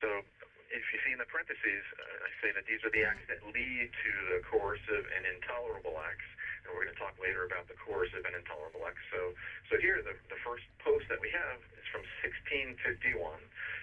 [0.04, 0.08] So
[0.72, 3.40] if you see in the parentheses, uh, I say that these are the acts that
[3.48, 6.28] lead to the coercive and intolerable acts.
[6.70, 9.02] And we're going to talk later about the coercive and intolerable acts.
[9.10, 9.34] So,
[9.66, 13.10] so here, the, the first post that we have is from 1651,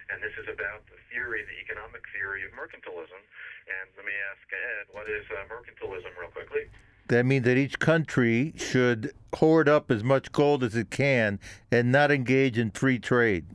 [0.07, 3.19] and this is about the theory, the economic theory of mercantilism.
[3.67, 6.71] And let me ask Ed, what is uh, mercantilism, real quickly?
[7.11, 11.91] That means that each country should hoard up as much gold as it can and
[11.91, 13.51] not engage in free trade.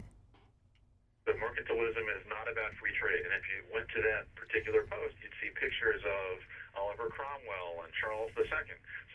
[1.25, 3.25] But mercantilism is not about free trade.
[3.25, 6.37] And if you went to that particular post, you'd see pictures of
[6.93, 8.45] Oliver Cromwell and Charles II.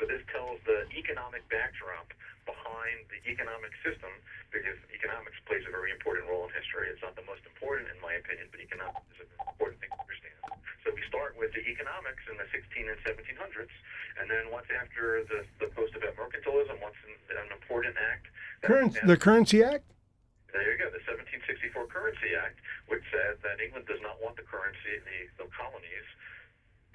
[0.01, 2.09] So this tells the economic backdrop
[2.49, 4.09] behind the economic system
[4.49, 6.89] because economics plays a very important role in history.
[6.89, 10.01] It's not the most important, in my opinion, but economics is an important thing to
[10.01, 10.41] understand.
[10.81, 13.73] So we start with the economics in the 16 and 1700s,
[14.17, 18.25] and then once after the, the post about mercantilism, once an, an important act.
[18.65, 19.85] Currency, the Currency Act.
[20.49, 22.57] there you go, the 1764 Currency Act,
[22.89, 26.09] which said that England does not want the currency, the, the colonies,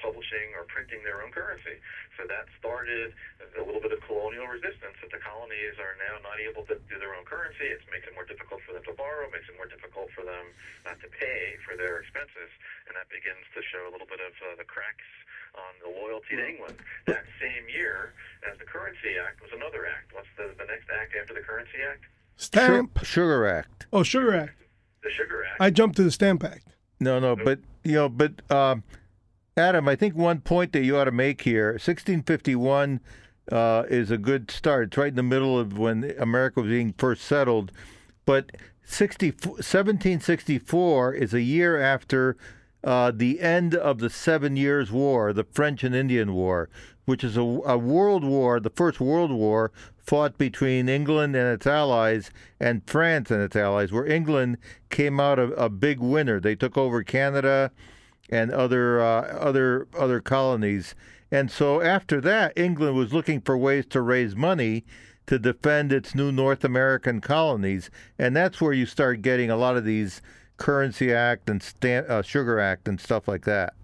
[0.03, 1.79] publishing or printing their own currency.
[2.19, 3.15] So that started
[3.55, 6.99] a little bit of colonial resistance that the colonies are now not able to do
[6.99, 7.71] their own currency.
[7.71, 10.51] It makes it more difficult for them to borrow, makes it more difficult for them
[10.85, 12.51] not to pay for their expenses,
[12.91, 15.07] and that begins to show a little bit of uh, the cracks
[15.55, 16.77] on the loyalty to England.
[17.07, 18.13] That same year,
[18.51, 20.13] as the Currency Act was another act.
[20.13, 22.05] What's the, the next act after the Currency Act?
[22.37, 23.05] Stamp.
[23.05, 23.87] Sugar Act.
[23.93, 24.57] Oh, Sugar Act.
[25.03, 25.61] The Sugar Act.
[25.61, 26.67] I jumped to the Stamp Act.
[27.01, 28.83] No, no, but you know, but um,
[29.57, 33.01] Adam, I think one point that you ought to make here: 1651
[33.51, 34.89] uh, is a good start.
[34.89, 37.71] It's right in the middle of when America was being first settled,
[38.25, 38.51] but
[38.85, 42.37] 60, 1764 is a year after
[42.83, 46.71] uh, the end of the Seven Years' War, the French and Indian War,
[47.05, 51.67] which is a, a world war, the first world war fought between England and its
[51.67, 54.57] allies and France and its allies, where England
[54.89, 56.41] came out a, a big winner.
[56.41, 57.71] They took over Canada
[58.31, 60.95] and other uh, other other colonies,
[61.31, 64.85] and so after that, England was looking for ways to raise money
[65.27, 69.77] to defend its new North American colonies, and that's where you start getting a lot
[69.77, 70.21] of these
[70.57, 73.75] Currency Act and Stan- uh, Sugar Act and stuff like that.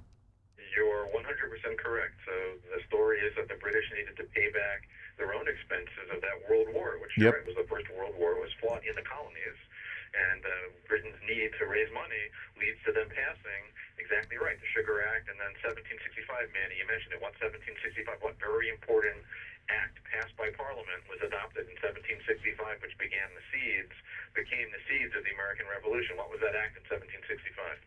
[0.77, 2.15] You're 100% correct.
[2.27, 2.33] So
[2.75, 6.37] the story is that the British needed to pay back their own expenses of that
[6.51, 7.35] World War, which Yep.
[7.35, 9.59] right, was the first World War, was fought in the colonies.
[10.15, 10.51] And uh,
[10.87, 12.25] Britain's need to raise money
[12.59, 13.63] leads to them passing
[14.09, 16.25] exactly right the Sugar Act, and then 1765.
[16.57, 17.21] Manny, you mentioned it.
[17.21, 18.25] What 1765?
[18.25, 19.21] What very important
[19.69, 23.93] act passed by Parliament was adopted in 1765, which began the seeds,
[24.33, 26.17] became the seeds of the American Revolution.
[26.17, 27.85] What was that act in 1765?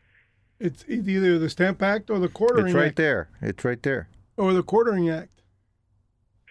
[0.62, 2.69] It's either the Stamp Act or the Quartering Act.
[2.69, 3.01] It's right Act.
[3.01, 3.29] there.
[3.41, 4.13] It's right there.
[4.38, 5.41] Or the Quartering Act.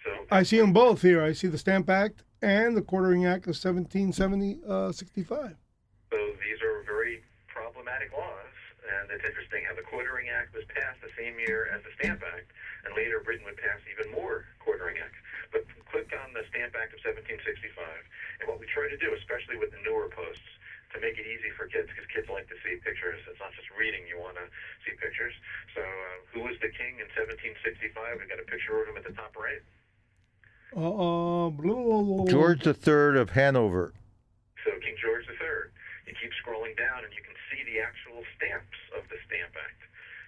[0.03, 1.23] So I see them both here.
[1.23, 5.07] I see the Stamp Act and the Quartering Act of 1770, uh, So
[6.43, 8.50] these are very problematic laws, and
[9.11, 12.47] it's interesting how the Quartering Act was passed the same year as the Stamp Act,
[12.87, 15.19] and later Britain would pass even more Quartering Acts.
[15.51, 17.75] But click on the Stamp Act of 1765,
[18.39, 20.47] and what we try to do, especially with the newer posts,
[20.95, 23.19] to make it easy for kids, because kids like to see pictures.
[23.27, 24.47] It's not just reading; you want to
[24.83, 25.35] see pictures.
[25.75, 27.95] So, uh, who was the king in 1765?
[28.19, 29.63] We got a picture of him at the top right.
[30.75, 31.51] Uh, uh.
[32.27, 33.93] George III of Hanover.
[34.63, 35.70] So King George III.
[36.21, 39.81] Keep scrolling down, and you can see the actual stamps of the Stamp Act,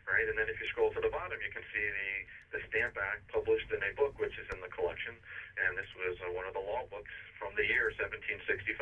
[0.10, 0.26] right?
[0.26, 2.12] And then if you scroll to the bottom, you can see the
[2.58, 5.14] the Stamp Act published in a book which is in the collection,
[5.62, 8.74] and this was uh, one of the law books from the year 1765.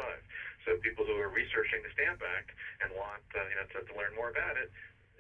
[0.63, 3.93] So people who are researching the Stamp Act and want uh, you know to, to
[4.00, 4.71] learn more about it.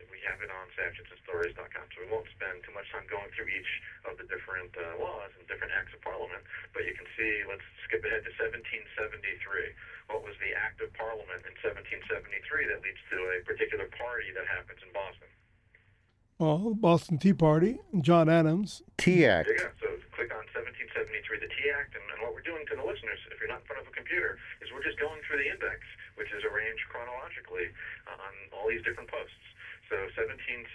[0.09, 3.71] We have it on StatutesandStories.com, so we won't spend too much time going through each
[4.09, 6.41] of the different uh, laws and different acts of Parliament.
[6.73, 9.75] But you can see, let's skip ahead to 1773
[10.11, 14.43] what was the act of parliament in 1773 that leads to a particular party that
[14.43, 15.31] happens in Boston.
[16.35, 18.83] Well, Boston Tea Party, John Adams.
[18.97, 19.47] Tea Act.
[19.47, 19.71] There you go.
[19.79, 23.21] So click on 1773, the Tea Act, and, and what we're doing to the listeners,
[23.31, 25.79] if you're not in front of a computer, is we're just going through the index,
[26.19, 27.71] which is arranged chronologically
[28.09, 29.45] uh, on all these different posts.
[29.91, 30.71] So 1773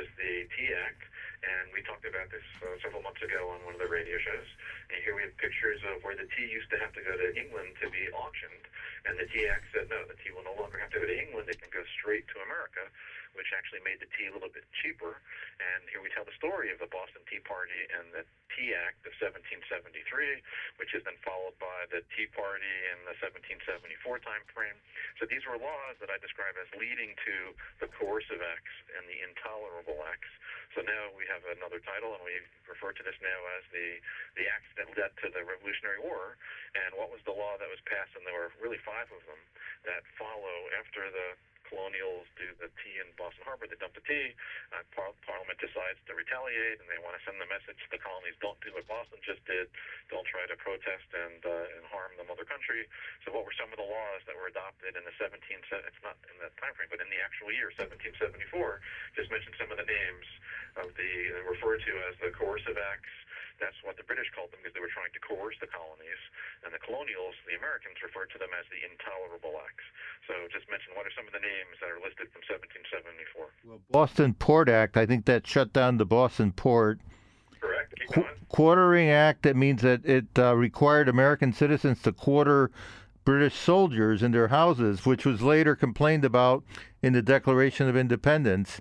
[0.00, 1.04] is the Tea Act,
[1.44, 4.48] and we talked about this uh, several months ago on one of the radio shows.
[4.88, 7.28] And here we have pictures of where the tea used to have to go to
[7.36, 8.64] England to be auctioned,
[9.04, 11.18] and the Tea Act said no, the tea will no longer have to go to
[11.20, 12.88] England; it can go straight to America,
[13.34, 15.18] which actually made the tea a little bit cheaper.
[15.60, 19.04] And here we tell the story of the Boston Tea Party and the Tea Act
[19.06, 20.42] of 1773,
[20.82, 24.76] which is then followed by the Tea Party in the 1774 time frame.
[25.20, 27.34] So these were laws that I describe as leading to
[27.84, 30.32] the coercive acts and the intolerable acts.
[30.78, 32.38] So now we have another title, and we
[32.70, 33.98] refer to this now as the
[34.38, 36.38] the acts that led to the Revolutionary War.
[36.78, 38.14] And what was the law that was passed?
[38.14, 39.40] And there were really five of them
[39.82, 41.34] that follow after the
[41.70, 44.34] colonials do the tea in Boston Harbor, they dump the tea.
[44.74, 48.02] Uh, par- Parliament decides to retaliate, and they want to send the message to the
[48.02, 49.70] colonies: don't do what Boston just did.
[50.10, 52.90] Don't try to protest and uh, and harm the mother country.
[53.22, 55.38] So, what were some of the laws that were adopted in the 17?
[55.38, 58.18] It's not in that time frame, but in the actual year 1774.
[59.14, 60.26] Just mention some of the names
[60.76, 61.12] of the
[61.46, 63.14] referred to as the coercive acts.
[63.60, 66.20] That's what the British called them because they were trying to coerce the colonies.
[66.64, 69.86] And the colonials, the Americans, referred to them as the intolerable acts.
[70.24, 73.52] So just mention what are some of the names that are listed from 1774.
[73.68, 77.00] Well, Boston Port Act, I think that shut down the Boston port.
[77.60, 77.92] Correct.
[77.96, 82.70] Keep Qu- quartering Act, that means that it uh, required American citizens to quarter
[83.24, 86.64] British soldiers in their houses, which was later complained about
[87.02, 88.80] in the Declaration of Independence.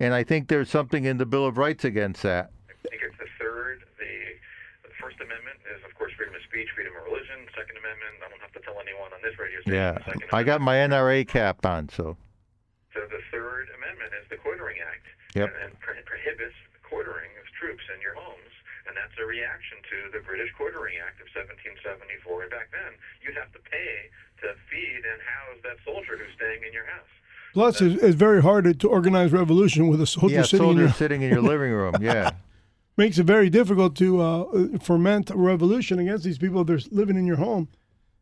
[0.00, 2.50] And I think there's something in the Bill of Rights against that.
[6.54, 7.42] Speech, freedom of religion.
[7.50, 9.74] Second Amendment, I don't have to tell anyone on this radio station.
[9.74, 9.98] Yeah,
[10.30, 12.14] I got my NRA cap on, so
[12.94, 15.02] So the Third Amendment is the Quartering Act,
[15.34, 15.50] Yep.
[15.50, 16.54] and, and pro- prohibits
[16.86, 18.54] quartering of troops in your homes,
[18.86, 22.46] and that's a reaction to the British Quartering Act of 1774.
[22.46, 24.06] And back then, you'd have to pay
[24.46, 27.10] to feed and house that soldier who's staying in your house.
[27.50, 30.78] Plus, it's, it's very hard to, to organize revolution with a soldier yeah, sitting in
[30.78, 31.98] your, sitting in your living room.
[31.98, 32.30] Yeah,
[32.96, 37.16] makes it very difficult to uh, foment a revolution against these people if they're living
[37.16, 37.68] in your home.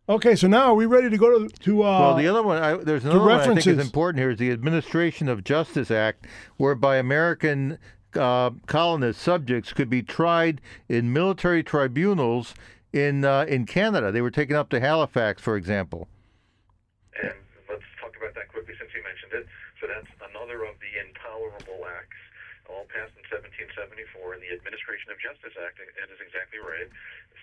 [0.09, 1.85] Okay, so now are we ready to go to to?
[1.85, 4.39] Uh, well, the other one, I, there's another one I think is important here is
[4.39, 7.79] the Administration of Justice Act, whereby American
[8.15, 12.53] uh, colonist subjects could be tried in military tribunals
[12.93, 14.11] in uh, in Canada.
[14.11, 16.09] They were taken up to Halifax, for example.
[17.23, 17.33] And
[17.71, 19.47] let's talk about that quickly since you mentioned it.
[19.81, 21.72] So that's another of the intolerable acts, all
[22.93, 24.37] passed in 1774.
[24.37, 26.89] And the Administration of Justice Act, and is exactly right,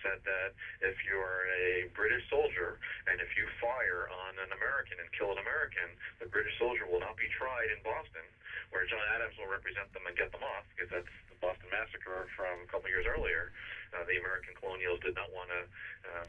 [0.00, 5.08] said that if you're a British soldier and if you fire on an American and
[5.12, 8.24] kill an American, the British soldier will not be tried in Boston,
[8.72, 12.30] where John Adams will represent them and get them off, because that's the Boston Massacre
[12.38, 13.52] from a couple years earlier.
[13.92, 15.60] Uh, the American colonials did not want to.
[16.06, 16.28] Um,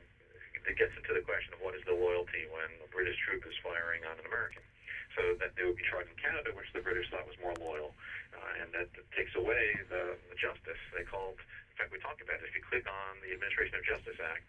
[0.66, 3.58] it gets into the question of what is the loyalty when a British troop is
[3.66, 4.62] firing on an American.
[5.18, 7.92] So that they would be tried in Canada, which the British thought was more loyal,
[8.32, 11.36] uh, and that takes away the, the justice they called.
[11.36, 12.48] In fact, we talked about it.
[12.48, 14.48] If you click on the Administration of Justice Act,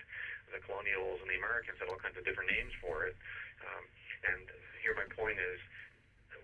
[0.54, 3.16] the colonials and the Americans had all kinds of different names for it.
[3.64, 3.82] Um,
[4.30, 4.42] and
[4.84, 5.58] here my point is,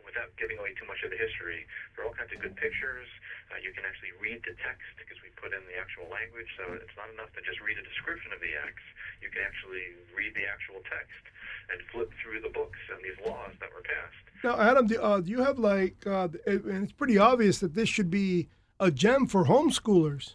[0.08, 3.06] without giving away too much of the history, there are all kinds of good pictures.
[3.52, 6.64] Uh, you can actually read the text because we put in the actual language, so
[6.80, 8.82] it's not enough to just read a description of the acts.
[9.20, 11.20] You can actually read the actual text
[11.68, 14.24] and flip through the books and these laws that were passed.
[14.40, 16.06] now, Adam, do, uh, do you have like?
[16.06, 18.48] Uh, it- and it's pretty obvious that this should be
[18.80, 20.34] a gem for homeschoolers.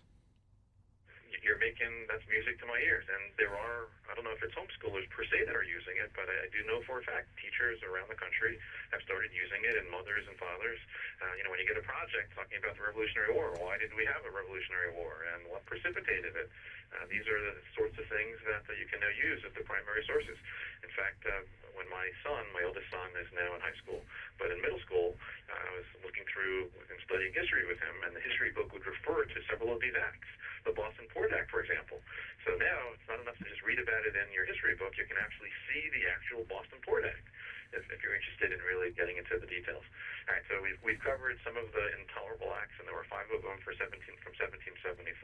[1.30, 4.44] Y- You're making that's music to my ears, and there are I don't know if
[4.46, 7.04] it's homeschoolers per se that are using it, but I, I do know for a
[7.04, 8.60] fact teachers around the country
[8.94, 10.78] have started using it, and mothers and fathers.
[11.18, 13.90] Uh, you know, when you get a project talking about the Revolutionary War, why did
[13.98, 16.50] we have a Revolutionary War, and what precipitated it?
[16.94, 19.66] Uh, these are the sorts of things that, that you can now use as the
[19.66, 20.38] primary sources.
[20.86, 21.42] In fact, uh,
[21.74, 24.06] when my son, my oldest son, is now in high school,
[24.38, 25.18] but in middle school,
[25.50, 28.86] uh, I was looking through and studying history with him, and the history book would
[28.86, 30.30] refer to several of these acts.
[30.70, 32.00] The Boston Port Act, for example.
[32.48, 34.96] So now it's not enough to just read about it in your history book.
[34.96, 37.28] You can actually see the actual Boston Port Act
[37.76, 39.84] if, if you're interested in really getting into the details.
[39.84, 43.28] All right, so we've, we've covered some of the intolerable acts, and there were five
[43.36, 43.92] of them for 17,
[44.24, 45.20] from 1774.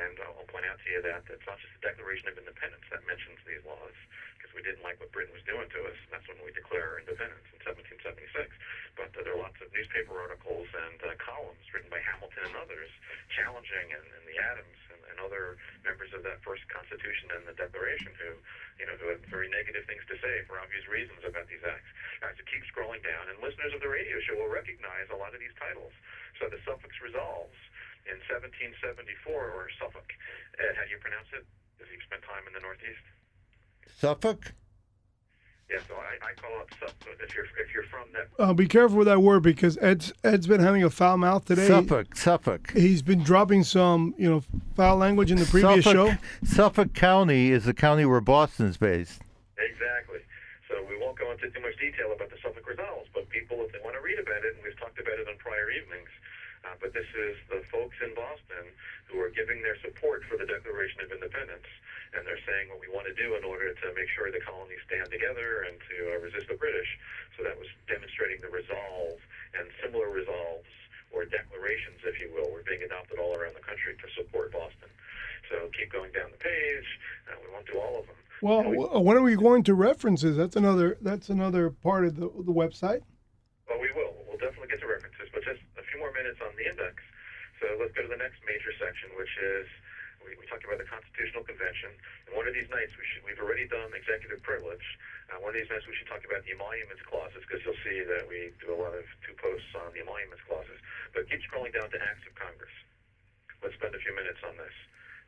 [0.00, 2.88] And uh, I'll point out to you that it's not just the Declaration of Independence
[2.88, 3.92] that mentions these laws,
[4.40, 5.98] because we didn't like what Britain was doing to us.
[6.08, 8.48] and That's when we declare our independence in 1776.
[8.96, 12.56] But uh, there are lots of newspaper articles and uh, columns written by Hamilton and
[12.56, 12.88] others
[13.34, 17.54] challenging, and, and the Adams and, and other members of that first Constitution and the
[17.58, 18.34] Declaration who,
[18.78, 21.90] you know, who had very negative things to say for obvious reasons about these acts.
[22.22, 22.62] All right, so keep
[23.24, 25.92] scrolling down, and listeners of the radio show will recognize a lot of these titles.
[26.40, 27.56] So the Suffolk's Resolves
[28.06, 30.12] in 1774, or Suffolk.
[30.60, 31.46] Ed, how do you pronounce it?
[31.76, 33.04] Because you've spent time in the Northeast.
[33.96, 34.52] Suffolk.
[35.70, 37.16] Yeah, so I, I call it Suffolk.
[37.22, 40.46] If you're if you're from that, Uh, be careful with that word because Ed's Ed's
[40.46, 41.66] been having a foul mouth today.
[41.66, 42.14] Suffolk.
[42.14, 42.70] Suffolk.
[42.72, 44.42] He's been dropping some, you know,
[44.76, 46.16] foul language in the previous Suffolk, show.
[46.44, 49.22] Suffolk County is the county where Boston's based.
[50.88, 53.80] We won't go into too much detail about the Suffolk Resolves, but people, if they
[53.80, 56.12] want to read about it, and we've talked about it on prior evenings,
[56.64, 58.64] uh, but this is the folks in Boston
[59.08, 61.68] who are giving their support for the Declaration of Independence,
[62.16, 64.80] and they're saying what we want to do in order to make sure the colonies
[64.88, 66.88] stand together and to uh, resist the British.
[67.36, 69.20] So that was demonstrating the resolve
[69.52, 70.70] and similar resolves
[71.12, 74.88] or declarations, if you will, were being adopted all around the country to support Boston.
[75.52, 76.88] So keep going down the page.
[77.28, 78.16] Uh, we won't do all of them.
[78.42, 78.62] Well,
[79.02, 80.36] when are we going to references?
[80.36, 80.98] That's another.
[81.00, 83.02] That's another part of the the website.
[83.68, 84.12] Well, we will.
[84.28, 87.00] We'll definitely get to references, but just a few more minutes on the index.
[87.62, 89.66] So let's go to the next major section, which is
[90.24, 91.92] we, we talked about the Constitutional Convention.
[92.26, 94.84] And one of these nights, we should, we've already done executive privilege.
[95.30, 98.04] Uh, one of these nights, we should talk about the emoluments clauses because you'll see
[98.04, 100.76] that we do a lot of two posts on the emoluments clauses.
[101.16, 102.72] But keep scrolling down to Acts of Congress.
[103.62, 104.74] Let's spend a few minutes on this.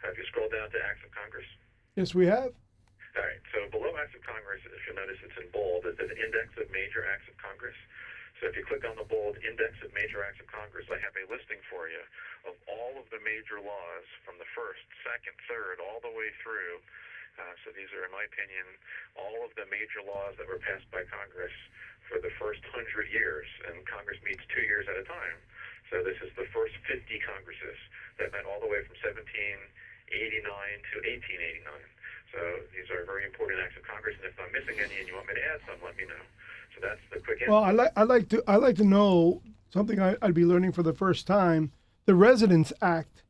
[0.04, 1.48] Have you scrolled down to Acts of Congress?
[1.96, 2.52] Yes, we have.
[3.16, 3.40] All right.
[3.56, 5.88] So below Acts of Congress, if you'll notice, it's in bold.
[5.88, 7.76] It's an index of major acts of Congress.
[8.36, 11.16] So if you click on the bold index of major acts of Congress, I have
[11.16, 12.04] a listing for you
[12.44, 16.76] of all of the major laws from the first, second, third, all the way through.
[17.40, 18.68] Uh, so these are, in my opinion,
[19.16, 21.52] all of the major laws that were passed by Congress
[22.12, 23.48] for the first hundred years.
[23.72, 25.40] And Congress meets two years at a time.
[25.88, 27.80] So this is the first 50 Congresses
[28.20, 29.64] that met all the way from 1789
[30.12, 31.64] to 1889.
[32.32, 32.38] So
[32.74, 35.28] these are very important acts of Congress, and if I'm missing any and you want
[35.28, 36.22] me to add some, let me know.
[36.74, 37.52] So that's the quick answer.
[37.52, 40.72] Well, I like I like to I like to know something I, I'd be learning
[40.72, 41.72] for the first time.
[42.04, 43.22] The Residence Act.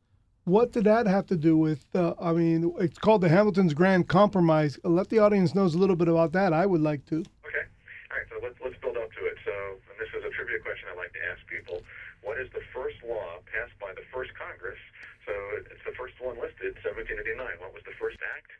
[0.45, 1.83] What did that have to do with?
[1.93, 4.79] Uh, I mean, it's called the Hamilton's Grand Compromise.
[4.83, 6.53] Let the audience knows a little bit about that.
[6.53, 7.19] I would like to.
[7.19, 7.65] Okay.
[8.11, 8.27] All right.
[8.31, 9.35] So let's let's build up to it.
[9.43, 9.51] So,
[9.91, 11.83] and this is a trivia question I like to ask people.
[12.23, 14.79] What is the first law passed by the first Congress?
[15.27, 15.33] So
[15.67, 17.35] it's the first one listed, 1789.
[17.59, 18.51] What was the first act?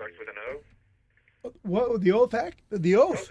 [0.00, 1.52] Starts with an O.
[1.60, 2.64] What the Oath Act?
[2.72, 3.28] The Oath.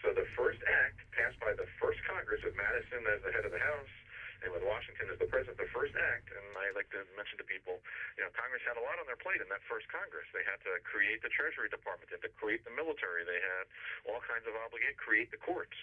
[0.00, 3.52] So the first act passed by the first Congress with Madison as the head of
[3.52, 3.92] the House
[4.46, 7.46] and with Washington as the president, the first act, and I like to mention to
[7.46, 7.82] people,
[8.14, 10.22] you know, Congress had a lot on their plate in that first Congress.
[10.30, 13.66] They had to create the Treasury Department, they had to create the military, they had
[14.06, 15.74] all kinds of obligate, create the courts,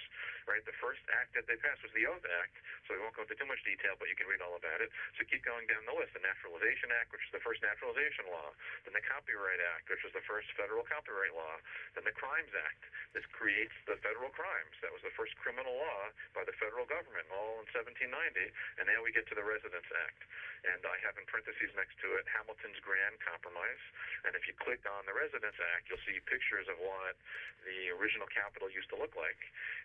[0.48, 0.64] right?
[0.64, 2.56] The first act that they passed was the Oath Act,
[2.88, 4.88] so we won't go into too much detail, but you can read all about it.
[5.20, 6.16] So keep going down the list.
[6.16, 8.56] The Naturalization Act, which is the first naturalization law,
[8.88, 11.60] then the Copyright Act, which was the first federal copyright law,
[12.00, 12.88] then the Crimes Act.
[13.12, 14.74] This creates the federal crimes.
[14.80, 16.02] That was the first criminal law
[16.32, 20.22] by the federal government, all in 1790 and now we get to the Residence Act.
[20.64, 23.84] And I have in parentheses next to it Hamilton's Grand Compromise.
[24.24, 27.20] And if you click on the Residence Act, you'll see pictures of what
[27.68, 29.40] the original Capitol used to look like.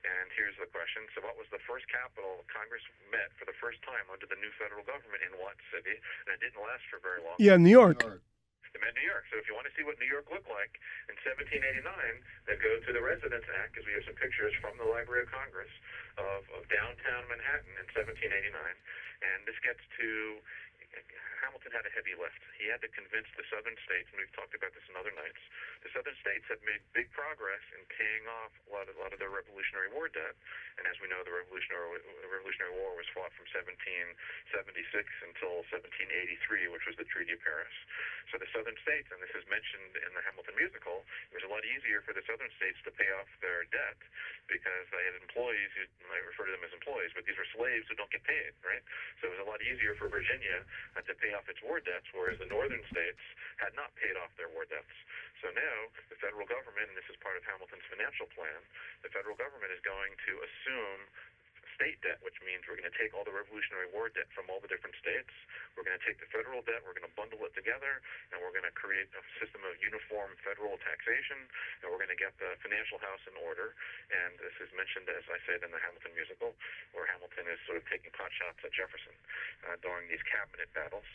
[0.06, 3.82] And here's the question So, what was the first Capitol Congress met for the first
[3.82, 5.98] time under the new federal government in what city?
[5.98, 7.34] And it didn't last for very long.
[7.42, 8.06] Yeah, New York.
[8.72, 9.24] They met New York.
[9.32, 10.76] So if you want to see what New York looked like
[11.08, 11.84] in 1789,
[12.48, 15.30] then go to the Residence Act because we have some pictures from the Library of
[15.32, 15.72] Congress
[16.20, 18.52] of, of downtown Manhattan in 1789.
[19.18, 20.38] And this gets to
[21.38, 22.42] Hamilton had a heavy lift.
[22.58, 25.40] He had to convince the southern states, and we've talked about this in other nights.
[25.86, 29.12] The southern states had made big progress in paying off a lot of, a lot
[29.14, 30.34] of their Revolutionary War debt.
[30.76, 34.16] And as we know, the Revolutionary Revolutionary War was fought from 1776
[35.24, 37.74] until 1783, which was the Treaty of Paris.
[38.30, 41.52] So the southern states, and this is mentioned in the Hamilton musical, it was a
[41.52, 43.98] lot easier for the southern states to pay off their debt
[44.50, 47.88] because they had employees who I refer to them as employees, but these were slaves
[47.88, 48.84] who don't get paid, right?
[49.20, 50.64] So it was a lot easier for Virginia
[50.96, 53.22] uh, to pay off its war debts, whereas the northern states
[53.58, 54.94] had not paid off their war debts.
[55.42, 55.78] So now
[56.10, 58.60] the federal government, and this is part of Hamilton's financial plan,
[59.06, 61.00] the federal government is going to assume
[61.78, 64.58] state debt, which means we're going to take all the Revolutionary War debt from all
[64.58, 65.30] the different states.
[65.78, 68.02] We're going to take the federal debt, we're going to bundle it together,
[68.34, 71.38] and we're going to create a system of uniform federal taxation,
[71.80, 73.78] and we're going to get the financial house in order.
[74.10, 76.58] And this is mentioned, as I said, in the Hamilton musical,
[76.90, 79.14] where Hamilton is sort of taking pot shots at Jefferson
[79.70, 81.06] uh, during these cabinet battles.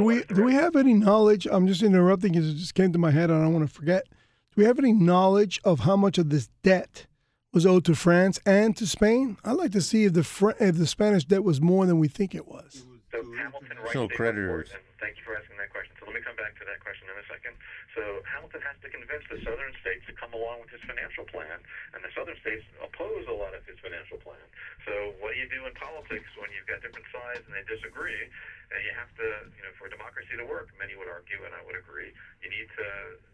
[0.00, 1.46] Do we do we have any knowledge?
[1.46, 3.72] I'm just interrupting because it just came to my head and I don't want to
[3.72, 4.08] forget.
[4.10, 7.06] Do we have any knowledge of how much of this debt
[7.54, 9.38] was owed to France and to Spain?
[9.46, 12.08] I'd like to see if the Fr- if the Spanish debt was more than we
[12.10, 12.82] think it was.
[13.14, 14.74] So Hamilton writes International a creditors.
[14.74, 15.94] report, and thank you for asking that question.
[16.02, 17.54] So let me come back to that question in a second.
[17.94, 21.62] So Hamilton has to convince the southern states to come along with his financial plan,
[21.94, 24.42] and the southern states oppose a lot of his financial plan.
[24.82, 28.26] So what do you do in politics when you've got different sides and they disagree?
[28.74, 31.62] And you have to, you know, for democracy to work, many would argue, and I
[31.62, 32.10] would agree,
[32.42, 32.86] you need to.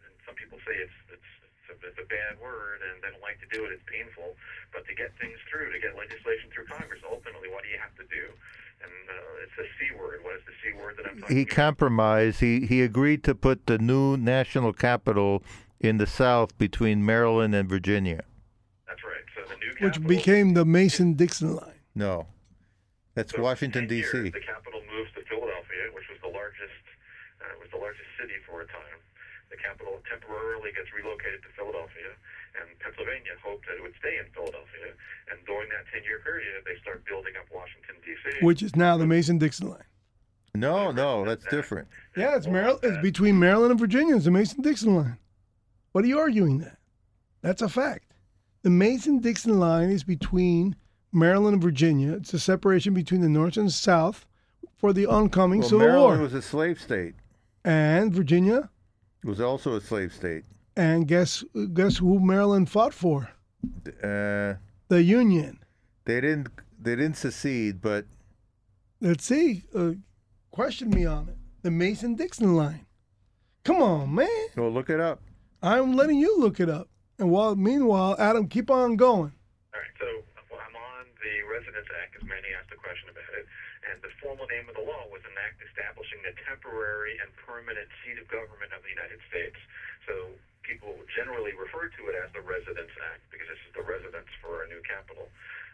[0.05, 1.31] And some people say it's it's
[1.61, 3.71] it's a, it's a bad word and they don't like to do it.
[3.71, 4.33] It's painful,
[4.73, 7.93] but to get things through, to get legislation through Congress, ultimately, what do you have
[8.01, 8.25] to do?
[8.81, 10.25] And uh, it's the C word.
[10.25, 11.55] What is the C word that I'm talking He about?
[11.55, 12.39] compromised.
[12.41, 15.43] He he agreed to put the new national capital
[15.79, 18.23] in the South between Maryland and Virginia.
[18.87, 19.21] That's right.
[19.37, 21.77] So the new Which became the Mason Dixon line.
[21.93, 22.25] No,
[23.13, 24.17] that's so Washington D.C.
[24.29, 26.81] The capital moves to Philadelphia, which was the largest
[27.41, 28.97] uh, was the largest city for a time.
[29.51, 32.09] The capital temporarily gets relocated to Philadelphia,
[32.59, 34.95] and Pennsylvania hoped that it would stay in Philadelphia.
[35.29, 38.45] And during that 10-year period, they start building up Washington D.C.
[38.45, 39.83] which is now the Mason Dixon line.
[40.55, 41.87] No, no, that's different.
[42.15, 42.79] Yeah, it's Maryland.
[42.83, 44.15] It's between Maryland and Virginia.
[44.15, 45.17] It's the Mason-Dixon line.
[45.93, 46.77] What are you arguing that?
[47.41, 48.13] That's a fact.
[48.63, 50.75] The Mason-Dixon line is between
[51.13, 52.13] Maryland and Virginia.
[52.13, 54.25] It's a separation between the North and South
[54.75, 56.09] for the oncoming Well, Civil Maryland War.
[56.15, 57.15] Maryland was a slave state.
[57.63, 58.69] and Virginia.
[59.23, 60.43] Was also a slave state.
[60.75, 61.43] And guess
[61.73, 63.29] guess who Maryland fought for?
[64.03, 64.55] Uh,
[64.87, 65.59] The Union.
[66.05, 66.49] they didn't.
[66.81, 68.05] They didn't secede, but
[69.01, 69.63] Let's see.
[69.75, 69.93] Uh,
[70.51, 71.37] question me on it.
[71.63, 72.85] The Mason-Dixon line.
[73.63, 74.27] Come on, man.
[74.55, 75.21] Go look it up.
[75.61, 76.87] I'm letting you look it up.
[77.19, 79.33] And while meanwhile, Adam, keep on going.
[79.73, 80.05] All right, so
[80.49, 83.45] well, I'm on the Residence Act, because Manny asked a question about it,
[83.91, 87.91] and the formal name of the law was an act establishing the temporary and permanent
[87.99, 89.59] seat of government of the United States.
[90.07, 90.31] So
[90.63, 94.63] people generally refer to it as the Residence Act, because this is the residence for
[94.63, 95.27] our new capital.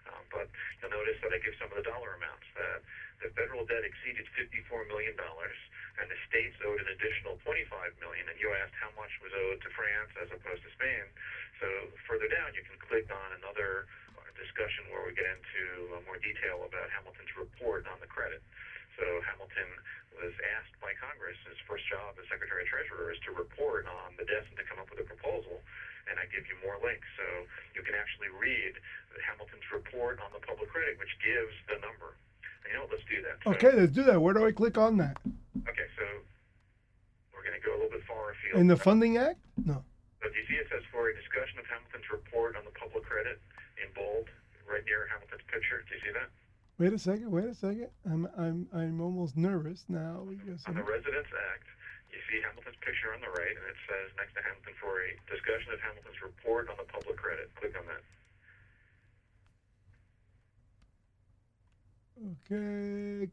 [0.09, 0.49] Um, but
[0.82, 2.47] you'll notice that I give some of the dollar amounts.
[2.57, 2.82] That
[3.22, 7.70] the federal debt exceeded $54 million, and the states owed an additional $25
[8.01, 8.26] million.
[8.26, 11.05] And you asked how much was owed to France as opposed to Spain.
[11.59, 11.68] So
[12.07, 14.07] further down, you can click on another uh,
[14.38, 18.42] discussion where we get into more detail about Hamilton's report on the credit.
[18.98, 19.70] So Hamilton
[20.18, 24.18] was asked by Congress, his first job as Secretary of Treasurer is to report on
[24.18, 25.62] the debt and to come up with a proposal.
[26.10, 27.06] And I give you more links.
[27.20, 27.26] So
[27.78, 28.74] you can actually read
[29.28, 32.18] Hamilton's report on the public credit, which gives the number.
[32.66, 33.38] And you know, let's do that.
[33.46, 34.18] So, Okay, let's do that.
[34.18, 35.20] Where do I click on that?
[35.70, 36.06] Okay, so
[37.36, 38.58] we're going to go a little bit far afield.
[38.58, 39.38] In the Funding Act?
[39.62, 39.84] No.
[40.24, 43.06] So do you see it says for a discussion of Hamilton's report on the public
[43.06, 43.38] credit
[43.78, 44.26] in bold,
[44.66, 45.84] right near Hamilton's picture?
[45.84, 46.32] Do you see that?
[46.80, 47.28] Wait a second.
[47.30, 47.92] Wait a second.
[48.08, 51.68] I'm I'm I'm almost nervous now because On the Residence Act,
[52.14, 55.10] you see Hamilton's picture on the right, and it says next to Hamilton for a
[55.28, 57.52] discussion of Hamilton's report on the public credit.
[57.60, 58.04] Click on that.
[62.46, 63.30] okay.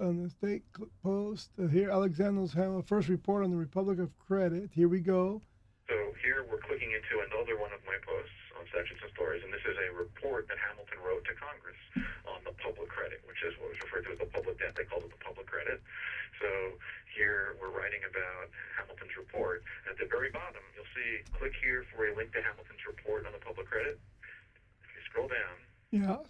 [0.00, 0.62] On the state
[1.02, 4.70] post uh, here, Alexander's Hamilton first report on the Republic of Credit.
[4.72, 5.42] Here we go.
[5.88, 9.52] So here we're clicking into another one of my posts on Statutes and Stories, and
[9.52, 11.76] this is a report that Hamilton wrote to Congress
[12.24, 14.72] on the public credit, which is what was referred to as the public debt.
[14.72, 15.84] They called it the public credit.
[16.40, 16.48] So
[17.12, 18.48] here we're writing about
[18.80, 19.60] Hamilton's report.
[19.84, 23.36] At the very bottom, you'll see click here for a link to Hamilton's report on
[23.36, 24.00] the public credit.
[24.80, 25.56] If you scroll down,
[25.92, 26.24] Yeah.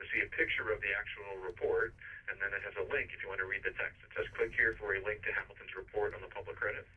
[0.00, 1.92] you'll see a picture of the actual report,
[2.32, 4.00] and then it has a link if you want to read the text.
[4.08, 6.88] It says click here for a link to Hamilton's report on the public credit.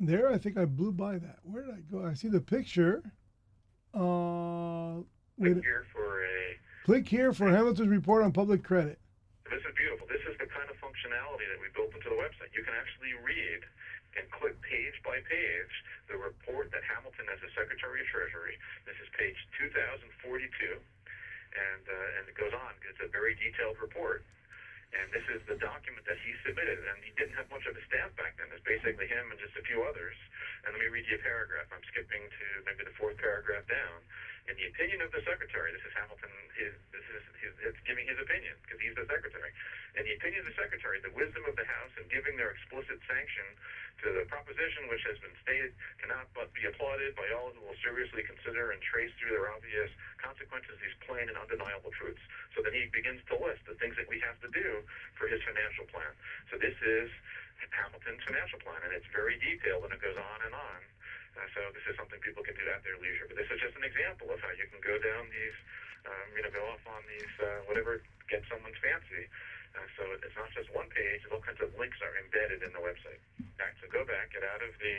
[0.00, 1.44] There, I think I blew by that.
[1.44, 2.00] Where did I go?
[2.08, 3.04] I see the picture.
[3.94, 5.00] Uh,
[5.38, 8.98] Click here for a click here for Hamilton's report on public credit.
[9.48, 10.04] This is beautiful.
[10.10, 12.50] This is the kind of functionality that we built into the website.
[12.52, 13.62] You can actually read
[14.18, 15.74] and click page by page
[16.10, 20.10] the report that Hamilton, as the Secretary of Treasury, this is page 2042,
[20.74, 22.72] and uh, and it goes on.
[22.90, 24.26] It's a very detailed report.
[24.88, 27.82] And this is the document that he submitted, and he didn't have much of a
[27.84, 28.48] staff back then.
[28.56, 30.16] It's basically him and just a few others.
[30.68, 31.64] And let me read you a paragraph.
[31.72, 34.04] I'm skipping to maybe the fourth paragraph down.
[34.52, 36.28] In the opinion of the secretary, this is Hamilton.
[36.60, 39.48] His, this is his, it's giving his opinion because he's the secretary.
[39.96, 43.00] In the opinion of the secretary, the wisdom of the House in giving their explicit
[43.08, 43.48] sanction
[44.04, 45.72] to the proposition which has been stated
[46.04, 49.88] cannot but be applauded by all who will seriously consider and trace through their obvious
[50.20, 52.20] consequences these plain and undeniable truths.
[52.52, 54.84] So then he begins to list the things that we have to do
[55.16, 56.12] for his financial plan.
[56.52, 57.08] So this is
[57.66, 60.80] Hamilton's financial plan, and it's very detailed, and it goes on and on.
[61.38, 63.26] Uh, so this is something people can do at their leisure.
[63.30, 65.58] But this is just an example of how you can go down these,
[66.06, 69.30] um, you know, go off on these, uh, whatever gets someone's fancy.
[69.78, 72.82] Uh, so it's not just one page; all kinds of links are embedded in the
[72.82, 73.20] website.
[73.38, 74.96] All right, so go back, get out of the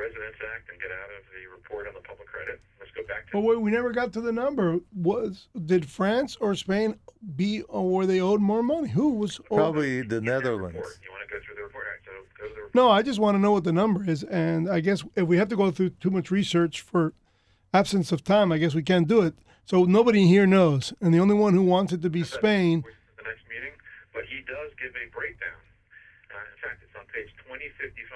[0.00, 2.60] Residence Act, and get out of the report on the public credit.
[2.78, 4.78] Let's go back to But wait, we never got to the number.
[4.94, 6.96] Was did France or Spain
[7.36, 8.88] be or were they owed more money?
[8.88, 9.38] Who was?
[9.46, 10.74] Probably the the Netherlands.
[10.76, 10.98] report.
[11.04, 11.84] You want to go through the report?
[11.84, 12.10] All right, so
[12.42, 12.74] go to the report.
[12.74, 15.36] No, I just want to know what the number is, and I guess if we
[15.36, 17.12] have to go through too much research for
[17.74, 19.34] absence of time, I guess we can't do it.
[19.66, 22.82] So nobody here knows, and the only one who wants it to be Spain.
[23.18, 23.70] the next meeting,
[24.12, 25.60] but he does give a breakdown.
[26.32, 28.10] Uh, in fact, it's on page 2055.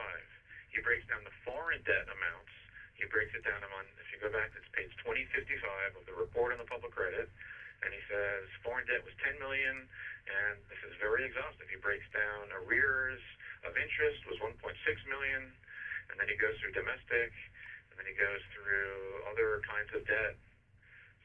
[0.75, 2.51] He breaks down the foreign debt amounts.
[2.99, 6.51] He breaks it down on, if you go back, it's page 2055 of the report
[6.55, 7.31] on the public credit,
[7.87, 9.87] and he says foreign debt was 10 million,
[10.27, 11.67] and this is very exhaustive.
[11.71, 13.23] He breaks down arrears
[13.67, 14.55] of interest was 1.6
[15.11, 15.43] million,
[16.11, 17.31] and then he goes through domestic,
[17.91, 18.95] and then he goes through
[19.31, 20.35] other kinds of debt.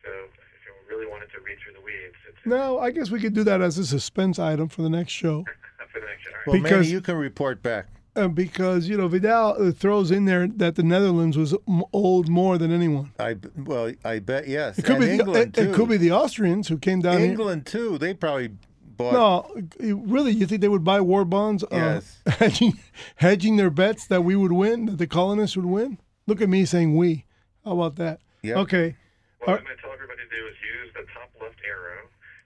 [0.06, 3.20] So if you really wanted to read through the weeds, it's No, I guess we
[3.22, 5.46] could do that as a suspense item for the next show,
[5.94, 6.34] for the next year.
[6.34, 6.48] All right.
[6.50, 7.88] Well, Because- Manny, you can report back.
[8.20, 11.56] Uh, because you know Vidal uh, throws in there that the Netherlands was
[11.94, 13.12] old more than anyone.
[13.20, 14.78] I well, I bet yes.
[14.80, 15.72] It could and be England the, it, too.
[15.72, 17.30] it could be the Austrians who came down here.
[17.32, 17.98] England too.
[17.98, 18.50] They probably
[18.98, 19.14] bought.
[19.14, 21.64] No, really, you think they would buy war bonds?
[21.64, 22.22] uh, Yes.
[22.40, 22.74] hedging,
[23.16, 25.98] hedging their bets that we would win, that the colonists would win?
[26.28, 27.26] Look at me saying we.
[27.66, 28.20] How about that?
[28.44, 28.58] Yep.
[28.58, 28.96] Okay.
[29.40, 32.04] What Uh, I'm going to tell everybody to do is use the top left arrow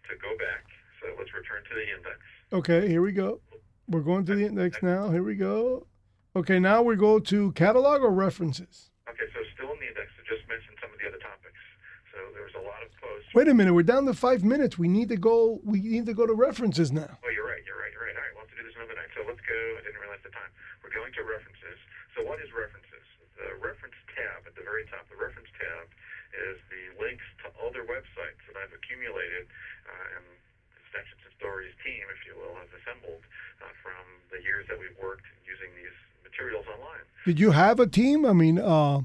[0.10, 0.64] to go back.
[1.02, 2.20] So let's return to the index.
[2.54, 3.40] Okay, here we go.
[3.88, 5.12] We're going to the index now.
[5.12, 5.88] Here we go.
[6.34, 8.90] Okay, now we go to catalog or references.
[9.06, 11.62] Okay, so still in the index, so just mention some of the other topics.
[12.10, 13.30] So there was a lot of posts.
[13.36, 14.80] Wait a minute, we're down to five minutes.
[14.80, 15.60] We need to go.
[15.68, 17.20] We need to go to references now.
[17.22, 18.16] Oh, you're right, you're right, you're right.
[18.16, 19.12] All right, we'll have to do this another night.
[19.14, 19.60] So let's go.
[19.78, 20.50] I didn't realize the time.
[20.82, 21.78] We're going to references.
[22.16, 23.06] So what is references?
[23.36, 25.86] The reference tab at the very top, the reference tab,
[26.50, 29.52] is the links to other websites that I've accumulated
[29.86, 30.26] uh, and
[30.94, 33.20] and Stories team, if you will, has assembled
[33.60, 34.00] uh, from
[34.32, 37.04] the years that we've worked using these materials online.
[37.26, 38.26] Did you have a team?
[38.26, 39.02] I mean, uh,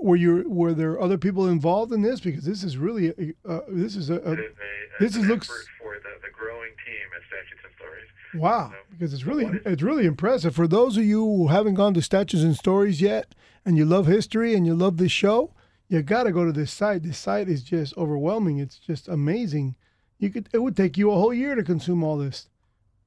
[0.00, 2.20] were you were there other people involved in this?
[2.20, 5.48] Because this is really a, uh, this is a, a is a, this is looks-
[5.80, 8.08] for the, the growing team at Statutes and Stories.
[8.34, 8.72] wow.
[8.90, 10.54] Because it's really it's really impressive.
[10.54, 14.06] For those of you who haven't gone to Statutes and Stories yet, and you love
[14.06, 15.50] history and you love this show,
[15.88, 17.02] you got to go to this site.
[17.02, 18.58] This site is just overwhelming.
[18.58, 19.76] It's just amazing.
[20.22, 22.48] You could it would take you a whole year to consume all this.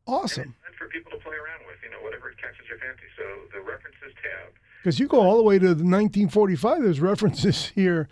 [0.05, 0.53] Awesome.
[0.68, 3.05] And for people to play around with, you know, whatever catches your fancy.
[3.18, 4.53] So the references tab
[4.84, 6.84] Because you go all the way to the 1945.
[6.84, 8.09] There's references here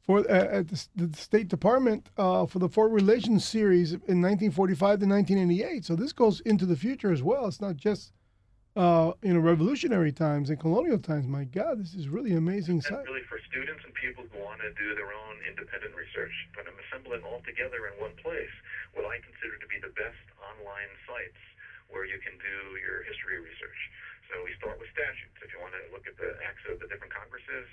[0.00, 5.00] for uh, at the, the State Department uh, for the Foreign Relations series in 1945
[5.00, 5.84] to 1988.
[5.84, 7.46] So this goes into the future as well.
[7.46, 8.12] It's not just
[8.76, 11.24] uh, you know revolutionary times and colonial times.
[11.26, 13.08] My God, this is really amazing site.
[13.08, 16.76] really for students and people who want to do their own independent research, but I'm
[16.86, 18.52] assembling all together in one place
[18.92, 21.40] what I consider to be the best online sites
[21.88, 23.80] where you can do your history research.
[24.28, 25.38] So we start with statutes.
[25.40, 27.66] If you want to look at the acts of the different congresses,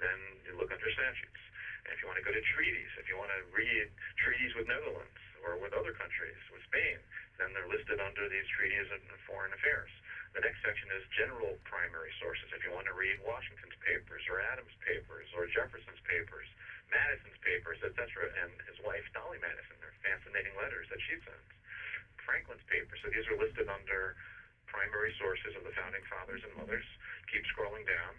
[0.00, 1.42] then you look under statutes.
[1.84, 3.90] And if you want to go to treaties, if you want to read
[4.22, 6.96] treaties with Netherlands or with other countries, with Spain,
[7.36, 9.90] then they're listed under these treaties and foreign affairs.
[10.36, 12.52] The next section is general primary sources.
[12.52, 16.44] If you want to read Washington's papers or Adams' papers or Jefferson's papers,
[16.92, 18.04] Madison's papers, etc.,
[18.44, 21.48] and his wife Dolley Madison, their fascinating letters that she sends,
[22.20, 23.00] Franklin's papers.
[23.00, 24.12] So these are listed under
[24.68, 26.84] primary sources of the founding fathers and mothers.
[27.32, 28.12] Keep scrolling down.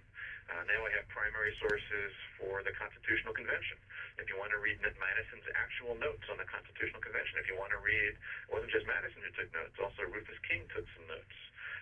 [0.50, 2.10] Uh, now I have primary sources
[2.42, 3.78] for the Constitutional Convention.
[4.18, 7.78] If you want to read Madison's actual notes on the Constitutional Convention, if you want
[7.78, 11.38] to read, it wasn't just Madison who took notes, also Rufus King took some notes.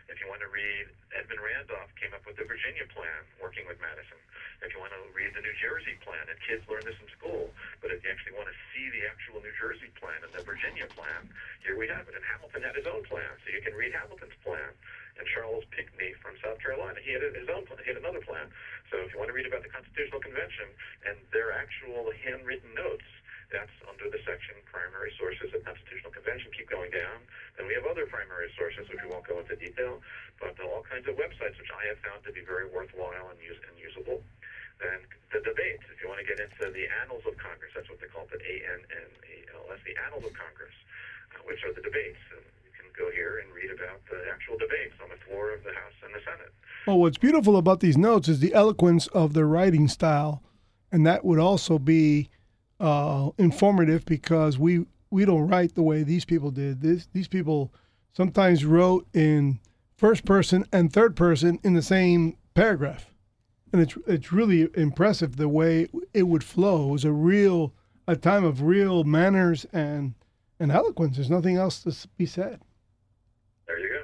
[0.05, 0.85] If you want to read,
[1.17, 4.21] Edmund Randolph came up with the Virginia Plan, working with Madison.
[4.61, 7.49] If you want to read the New Jersey Plan, and kids learn this in school,
[7.81, 10.85] but if you actually want to see the actual New Jersey Plan and the Virginia
[10.93, 11.25] Plan,
[11.65, 12.13] here we have it.
[12.13, 14.69] And Hamilton had his own plan, so you can read Hamilton's plan.
[15.17, 18.45] And Charles Pinckney from South Carolina, he had his own plan, he had another plan.
[18.93, 20.69] So if you want to read about the Constitutional Convention
[21.09, 23.09] and their actual handwritten notes,
[23.51, 26.51] that's under the section primary sources of Constitutional Convention.
[26.51, 27.23] Keep going down.
[27.55, 30.03] Then we have other primary sources, which we won't go into detail,
[30.41, 33.57] but all kinds of websites which I have found to be very worthwhile and, use,
[33.69, 34.19] and usable.
[34.83, 34.99] Then
[35.31, 38.11] the debates, if you want to get into the annals of Congress, that's what they
[38.11, 40.75] call it, A-N-N-A-L-S, the annals of Congress,
[41.31, 42.19] uh, which are the debates.
[42.35, 45.63] And you can go here and read about the actual debates on the floor of
[45.63, 46.51] the House and the Senate.
[46.87, 50.43] Well, what's beautiful about these notes is the eloquence of their writing style,
[50.91, 52.29] and that would also be
[52.79, 56.81] uh, informative because we we don't write the way these people did.
[56.81, 57.73] This these people
[58.13, 59.59] sometimes wrote in
[59.95, 63.13] first person and third person in the same paragraph,
[63.71, 66.89] and it's it's really impressive the way it would flow.
[66.89, 67.73] It was a real
[68.07, 70.13] a time of real manners and
[70.59, 71.17] and eloquence.
[71.17, 72.61] There's nothing else to be said.
[73.67, 74.03] There you go.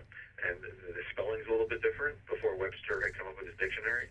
[0.49, 2.17] And the, the spelling's a little bit different.
[2.29, 4.07] Before Webster had come up with his dictionary.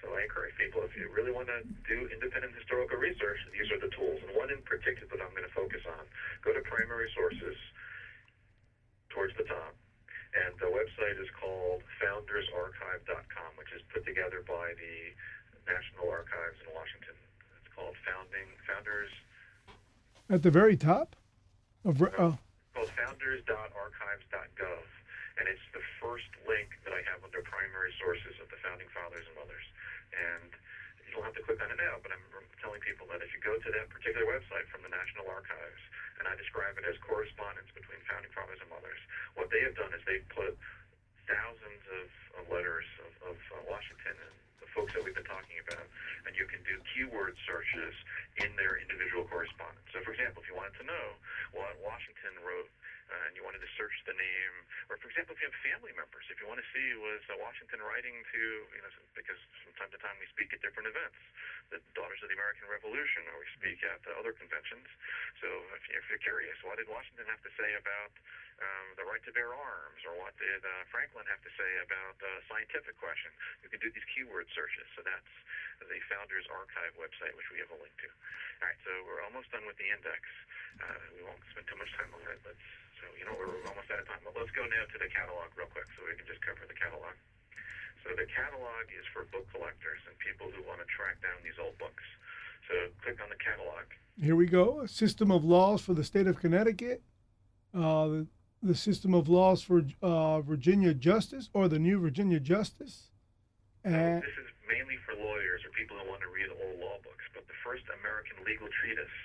[0.00, 3.80] So I encourage people, if you really want to do independent historical research, these are
[3.80, 4.20] the tools.
[4.24, 6.04] And one in particular that I'm going to focus on.
[6.40, 7.56] Go to primary sources
[9.12, 9.76] towards the top.
[10.30, 15.10] And the website is called foundersarchive.com, which is put together by the
[15.66, 17.18] National Archives in Washington.
[17.58, 19.10] It's called Founding Founders
[20.30, 21.18] At the very top
[21.84, 22.38] of re- uh-huh.
[22.38, 22.38] oh,
[22.74, 24.86] called founders.archives.gov,
[25.38, 29.26] and it's the first link that I have under primary sources of the founding fathers
[29.26, 29.66] and mothers.
[30.14, 30.50] And
[31.06, 32.22] you don't have to click on it now, but I'm
[32.62, 35.82] telling people that if you go to that particular website from the National Archives,
[36.22, 39.00] and I describe it as correspondence between founding fathers and mothers,
[39.34, 40.54] what they have done is they've put
[41.26, 42.06] thousands of,
[42.38, 45.86] of letters of, of uh, Washington and the folks that we've been talking about,
[46.26, 47.94] and you can do keyword searches
[48.38, 49.86] in their individual correspondence.
[49.90, 51.06] So, for example, if you wanted to know
[51.56, 52.70] what Washington wrote,
[53.10, 54.54] uh, and you wanted to search the name,
[54.86, 57.34] or for example, if you have family members, if you want to see was uh,
[57.42, 61.18] Washington writing to, you know, because from time to time we speak at different events,
[61.74, 64.86] the Daughters of the American Revolution, or we speak at uh, other conventions.
[65.42, 65.48] So
[65.90, 68.12] if you're curious, what did Washington have to say about
[68.60, 72.16] um, the right to bear arms, or what did uh, Franklin have to say about
[72.20, 73.32] uh, scientific question?
[73.64, 74.86] You can do these keyword searches.
[74.94, 75.32] So that's
[75.80, 78.08] the Founders Archive website, which we have a link to.
[78.60, 80.20] All right, so we're almost done with the index.
[80.78, 82.38] Uh, we won't spend too much time on it.
[82.46, 82.66] Let's,
[83.02, 84.22] so, you know, we're almost out of time.
[84.22, 86.78] But let's go now to the catalog real quick so we can just cover the
[86.78, 87.16] catalog.
[88.06, 91.58] So the catalog is for book collectors and people who want to track down these
[91.60, 92.04] old books.
[92.70, 93.84] So click on the catalog.
[94.16, 94.80] Here we go.
[94.80, 97.02] A system of laws for the state of Connecticut.
[97.74, 98.26] Uh, the,
[98.62, 103.10] the system of laws for uh, Virginia Justice or the new Virginia Justice.
[103.84, 107.24] And this is mainly for lawyers or people who want to read old law books.
[107.32, 109.16] But the first American legal treatise,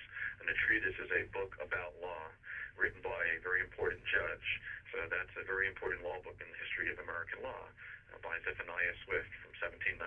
[0.45, 2.29] and the treatise is a book about law
[2.77, 4.45] written by a very important judge.
[4.93, 7.65] So that's a very important law book in the history of American law
[8.13, 9.57] uh, by Zephaniah Swift from
[9.97, 10.05] 1795.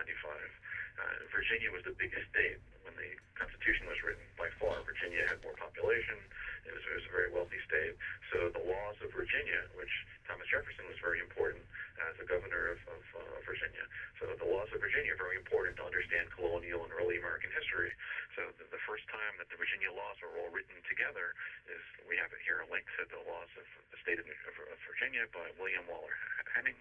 [0.98, 4.82] Uh, Virginia was the biggest state when the Constitution was written by far.
[4.82, 6.18] Virginia had more population.
[6.66, 7.94] It was, it was a very wealthy state.
[8.34, 9.92] So the laws of Virginia, which
[10.26, 11.62] Thomas Jefferson was very important
[12.10, 13.86] as the governor of, of uh, Virginia.
[14.18, 17.94] So the laws of Virginia are very important to understand colonial and early American history.
[18.34, 21.34] So the, the first time that the Virginia laws were all written together
[21.70, 24.78] is we have it here, a link to the laws of the state of, of
[24.86, 26.14] Virginia by William Waller
[26.58, 26.78] Hening.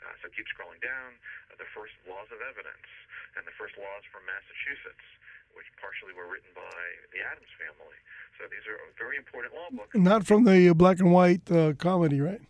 [0.00, 1.12] Uh, so keep scrolling down.
[1.52, 2.88] Uh, the first laws of evidence
[3.36, 5.06] and the first laws from Massachusetts,
[5.58, 6.78] which partially were written by
[7.10, 7.98] the Adams family.
[8.38, 9.90] So these are very important law books.
[9.98, 12.40] Not from the black and white uh, comedy, right?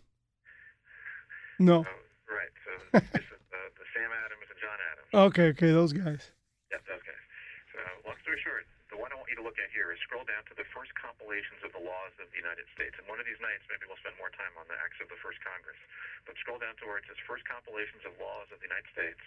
[1.57, 1.81] No.
[1.81, 1.97] Uh,
[2.29, 2.53] right.
[2.61, 2.71] So
[3.01, 5.09] this is uh, the Sam Adams and John Adams.
[5.33, 6.29] Okay, okay, those guys.
[6.69, 7.25] Yep, those guys.
[7.73, 10.27] So long story short, the one I want you to look at here is scroll
[10.27, 12.91] down to the first compilations of the laws of the United States.
[12.99, 15.15] And one of these nights, maybe we'll spend more time on the acts of the
[15.23, 15.79] first Congress.
[16.27, 19.23] But scroll down to where it says first compilations of laws of the United States.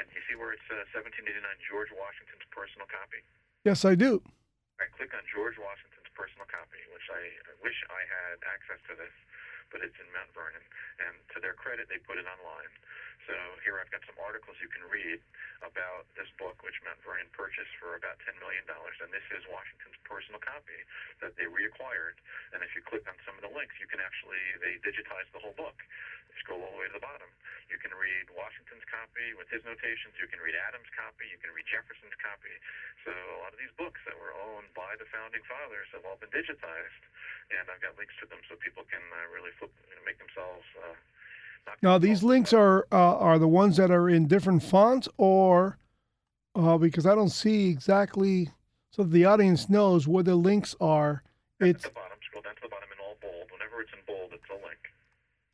[0.00, 1.28] And you see where it says 1789
[1.68, 3.20] George Washington's personal copy?
[3.68, 4.24] Yes, I do.
[4.80, 8.96] Right, click on George Washington's personal copy, which I, I wish I had access to
[8.96, 9.12] this
[9.72, 10.62] but it's in Mount Vernon.
[11.00, 12.70] And to their credit, they put it online.
[13.26, 15.22] So here I've got some articles you can read
[15.62, 18.66] about this book, which Mount Vernon purchased for about $10 million.
[18.66, 20.76] And this is Washington's personal copy
[21.22, 22.18] that they reacquired.
[22.50, 25.38] And if you click on some of the links, you can actually, they digitize the
[25.38, 25.78] whole book.
[26.42, 27.28] Scroll all the way to the bottom.
[27.70, 30.16] You can read Washington's copy with his notations.
[30.18, 31.28] You can read Adams' copy.
[31.28, 32.56] You can read Jefferson's copy.
[33.04, 36.18] So a lot of these books that were owned by the founding fathers have all
[36.18, 37.04] been digitized.
[37.52, 39.52] And I've got links to them so people can uh, really
[40.06, 40.64] make themselves.
[40.76, 40.94] Uh,
[41.82, 45.78] now these links are uh, are the ones that are in different fonts, or
[46.54, 48.50] uh, because I don't see exactly,
[48.90, 51.22] so the audience knows where the links are.
[51.60, 52.18] It's at the bottom.
[52.26, 53.50] Scroll down to the bottom in all bold.
[53.52, 54.78] Whenever it's in bold, it's a link.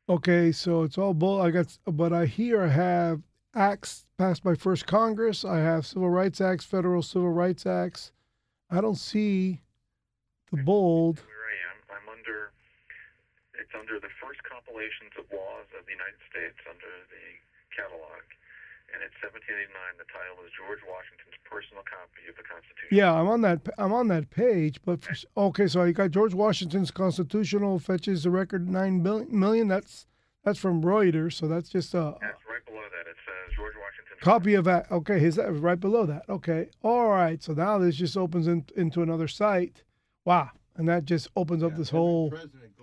[0.08, 1.42] Okay, so it's all bold.
[1.42, 3.22] I got, but I here I have
[3.54, 5.44] acts passed by first Congress.
[5.44, 8.12] I have civil rights acts, federal civil rights acts.
[8.70, 9.60] I don't see
[10.50, 11.22] the bold.
[13.68, 17.26] It's under the first compilations of laws of the United States under the
[17.68, 18.24] catalog.
[18.96, 19.68] And it's 1789.
[20.00, 22.96] The title is George Washington's personal copy of the Constitution.
[22.96, 23.60] Yeah, I'm on that.
[23.76, 24.80] I'm on that page.
[24.88, 25.12] But for,
[25.52, 29.68] okay, so you got George Washington's constitutional fetches a record nine million.
[29.68, 30.06] That's
[30.48, 31.34] that's from Reuters.
[31.34, 32.16] So that's just a.
[32.24, 33.04] That's right below that.
[33.04, 34.16] It says George Washington.
[34.24, 34.90] Copy of that.
[34.90, 36.24] Okay, is that right below that?
[36.26, 37.42] Okay, all right.
[37.42, 39.84] So now this just opens in, into another site.
[40.24, 42.30] Wow, and that just opens yeah, up this whole.
[42.30, 42.77] President going back to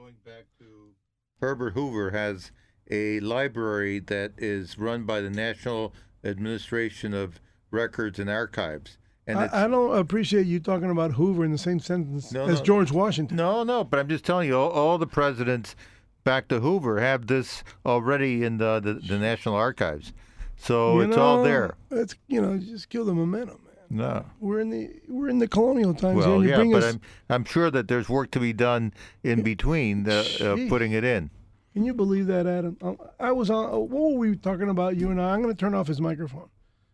[1.42, 2.52] Herbert Hoover has
[2.90, 7.40] a library that is run by the National Administration of
[7.72, 8.98] Records and Archives.
[9.28, 12.60] And I, I, don't appreciate you talking about Hoover in the same sentence no, as
[12.60, 13.38] no, George Washington.
[13.38, 15.76] No, no, but I'm just telling you, all, all, the presidents
[16.24, 20.14] back to Hoover have this already in the, the, the National Archives.
[20.58, 21.76] So you it's know, all there.
[21.90, 23.60] It's you know, just kill the momentum.
[23.90, 26.26] No, we're in the we're in the colonial times.
[26.26, 26.94] Well, yeah, but us...
[26.96, 30.24] I'm I'm sure that there's work to be done in between uh,
[30.70, 31.30] putting it in.
[31.74, 32.78] Can you believe that, Adam?
[32.82, 33.74] Um, I was on.
[33.74, 34.96] Uh, what were we talking about?
[34.96, 35.34] You and I.
[35.34, 36.50] I'm going to turn off his microphone.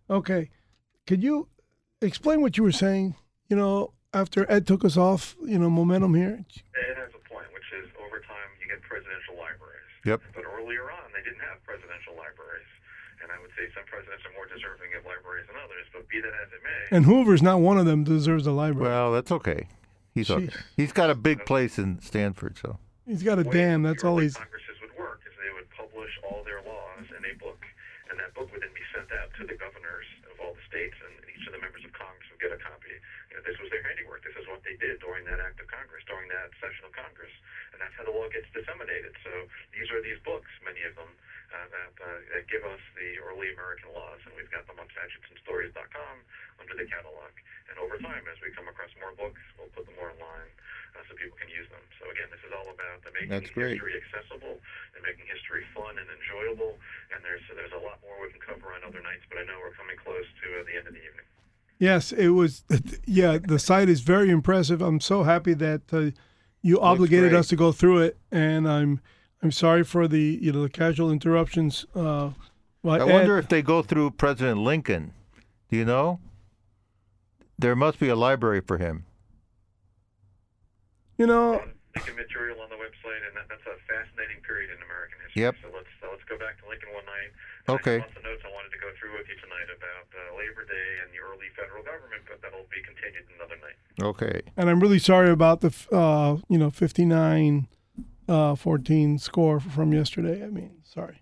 [0.10, 0.50] Okay.
[1.06, 1.48] Could you
[2.02, 3.16] explain what you were saying?
[3.48, 6.34] You know, after Ed took us off, you know, momentum here.
[6.34, 9.92] Ed has a point, which is over time you get presidential libraries.
[10.06, 10.22] Yep.
[10.34, 12.71] But earlier on, they didn't have presidential libraries.
[13.62, 16.18] And I would say some presidents are more deserving of libraries than others, but be
[16.22, 16.98] that as it may.
[16.98, 18.90] And Hoover's not one of them deserves a library.
[18.90, 19.70] Well, that's okay.
[20.14, 20.50] He's okay.
[20.76, 22.82] He's got a big place in Stanford, so.
[23.06, 23.84] He's got a dam.
[23.84, 24.34] That's all he's.
[24.34, 27.62] Congresses would work is they would publish all their laws in a book,
[28.10, 30.98] and that book would then be sent out to the governors of all the states,
[31.06, 32.92] and each of the members of Congress would get a copy.
[33.30, 34.26] You know, this was their handiwork.
[34.26, 37.32] This is what they did during that act of Congress, during that session of Congress,
[37.72, 39.16] and that's how the law gets disseminated.
[39.24, 39.32] So
[39.72, 41.10] these are these books, many of them,
[41.52, 44.88] uh, that that, uh, give us the early American laws, and we've got them on
[44.96, 46.16] statutesandstories.com
[46.60, 47.32] under the catalog.
[47.68, 50.52] And over time, as we come across more books, we'll put them more online
[50.96, 51.84] uh, so people can use them.
[52.00, 53.80] So again, this is all about the making That's great.
[53.80, 54.60] history accessible
[54.96, 56.76] and making history fun and enjoyable.
[57.16, 59.48] And there's so there's a lot more we can cover on other nights, but I
[59.48, 61.28] know we're coming close to uh, the end of the evening.
[61.80, 62.64] Yes, it was.
[63.06, 64.82] Yeah, the site is very impressive.
[64.82, 66.16] I'm so happy that uh,
[66.62, 69.02] you obligated us to go through it, and I'm
[69.44, 71.86] I'm sorry for the you know the casual interruptions.
[71.96, 72.32] Uh,
[72.84, 73.12] by I Ed.
[73.14, 75.14] wonder if they go through President Lincoln.
[75.70, 76.20] Do you know?
[77.58, 79.06] There must be a library for him.
[81.18, 81.62] you know.
[81.96, 85.44] Lincoln material on the website, and that, that's a fascinating period in American history.
[85.44, 85.54] Yep.
[85.62, 87.30] So let's uh, let's go back to Lincoln one night.
[87.70, 88.00] Okay.
[88.00, 90.22] I have lots of notes I wanted to go through with you tonight about uh,
[90.40, 93.78] Labor Day and the early federal government, but that'll be continued another night.
[94.02, 94.42] Okay.
[94.58, 97.68] and I'm really sorry about the uh, you know 59
[98.32, 100.44] uh, 14 score from yesterday.
[100.44, 101.22] I mean, sorry.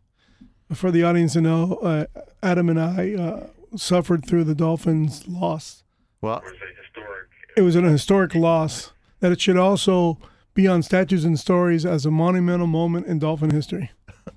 [0.73, 2.05] For the audience to know, uh,
[2.43, 5.83] Adam and I uh, suffered through the Dolphins' loss.
[6.21, 7.27] Well, It was a historic.
[7.57, 10.19] It was an historic loss that it should also
[10.53, 13.91] be on statutes and stories as a monumental moment in Dolphin history.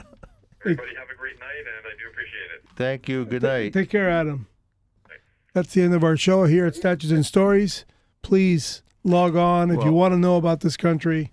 [0.64, 2.68] Everybody have a great night, and I do appreciate it.
[2.76, 3.24] thank you.
[3.26, 3.72] Good night.
[3.74, 4.46] Take care, Adam.
[5.52, 7.84] That's the end of our show here at Statutes and Stories.
[8.22, 11.30] Please log on if you want to know about this country.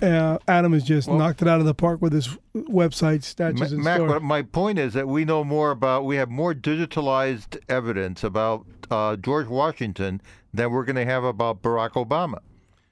[0.00, 3.72] Uh, Adam has just Well- knocked it out of the park with his website, Statutes
[3.72, 7.58] and Mac, what my point is that we know more about, we have more digitalized
[7.68, 10.20] evidence about uh, George Washington
[10.52, 12.38] than we're going to have about Barack Obama,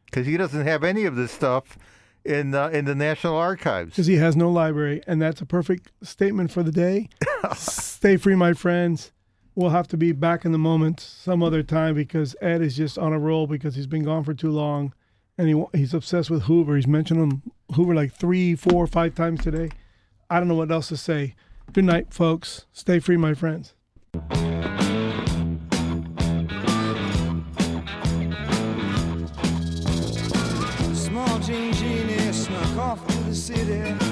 [0.07, 1.79] because he doesn't have any of this stuff
[2.25, 3.91] in uh, in the National Archives.
[3.91, 5.03] Because he has no library.
[5.07, 7.09] And that's a perfect statement for the day.
[7.57, 9.13] Stay free, my friends.
[9.55, 12.99] We'll have to be back in the moment some other time because Ed is just
[12.99, 14.95] on a roll because he's been gone for too long.
[15.39, 16.77] And he, he's obsessed with Hoover.
[16.77, 17.43] He's mentioned him,
[17.75, 19.71] Hoover like three, four, five times today.
[20.29, 21.35] I don't know what else to say.
[21.73, 22.67] Good night, folks.
[22.73, 23.75] Stay free, my friends.
[30.95, 31.41] Small
[32.33, 34.12] snuck off the city,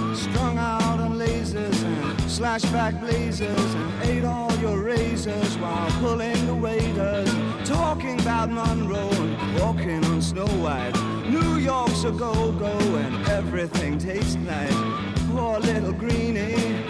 [2.31, 7.31] lasers and slashback blazers, and ate all your razors while pulling the waiters,
[7.64, 10.95] talking about Monroe and walking on Snow White.
[11.28, 14.74] New York's a go-go and everything tastes nice.
[15.31, 16.85] Poor little greenie,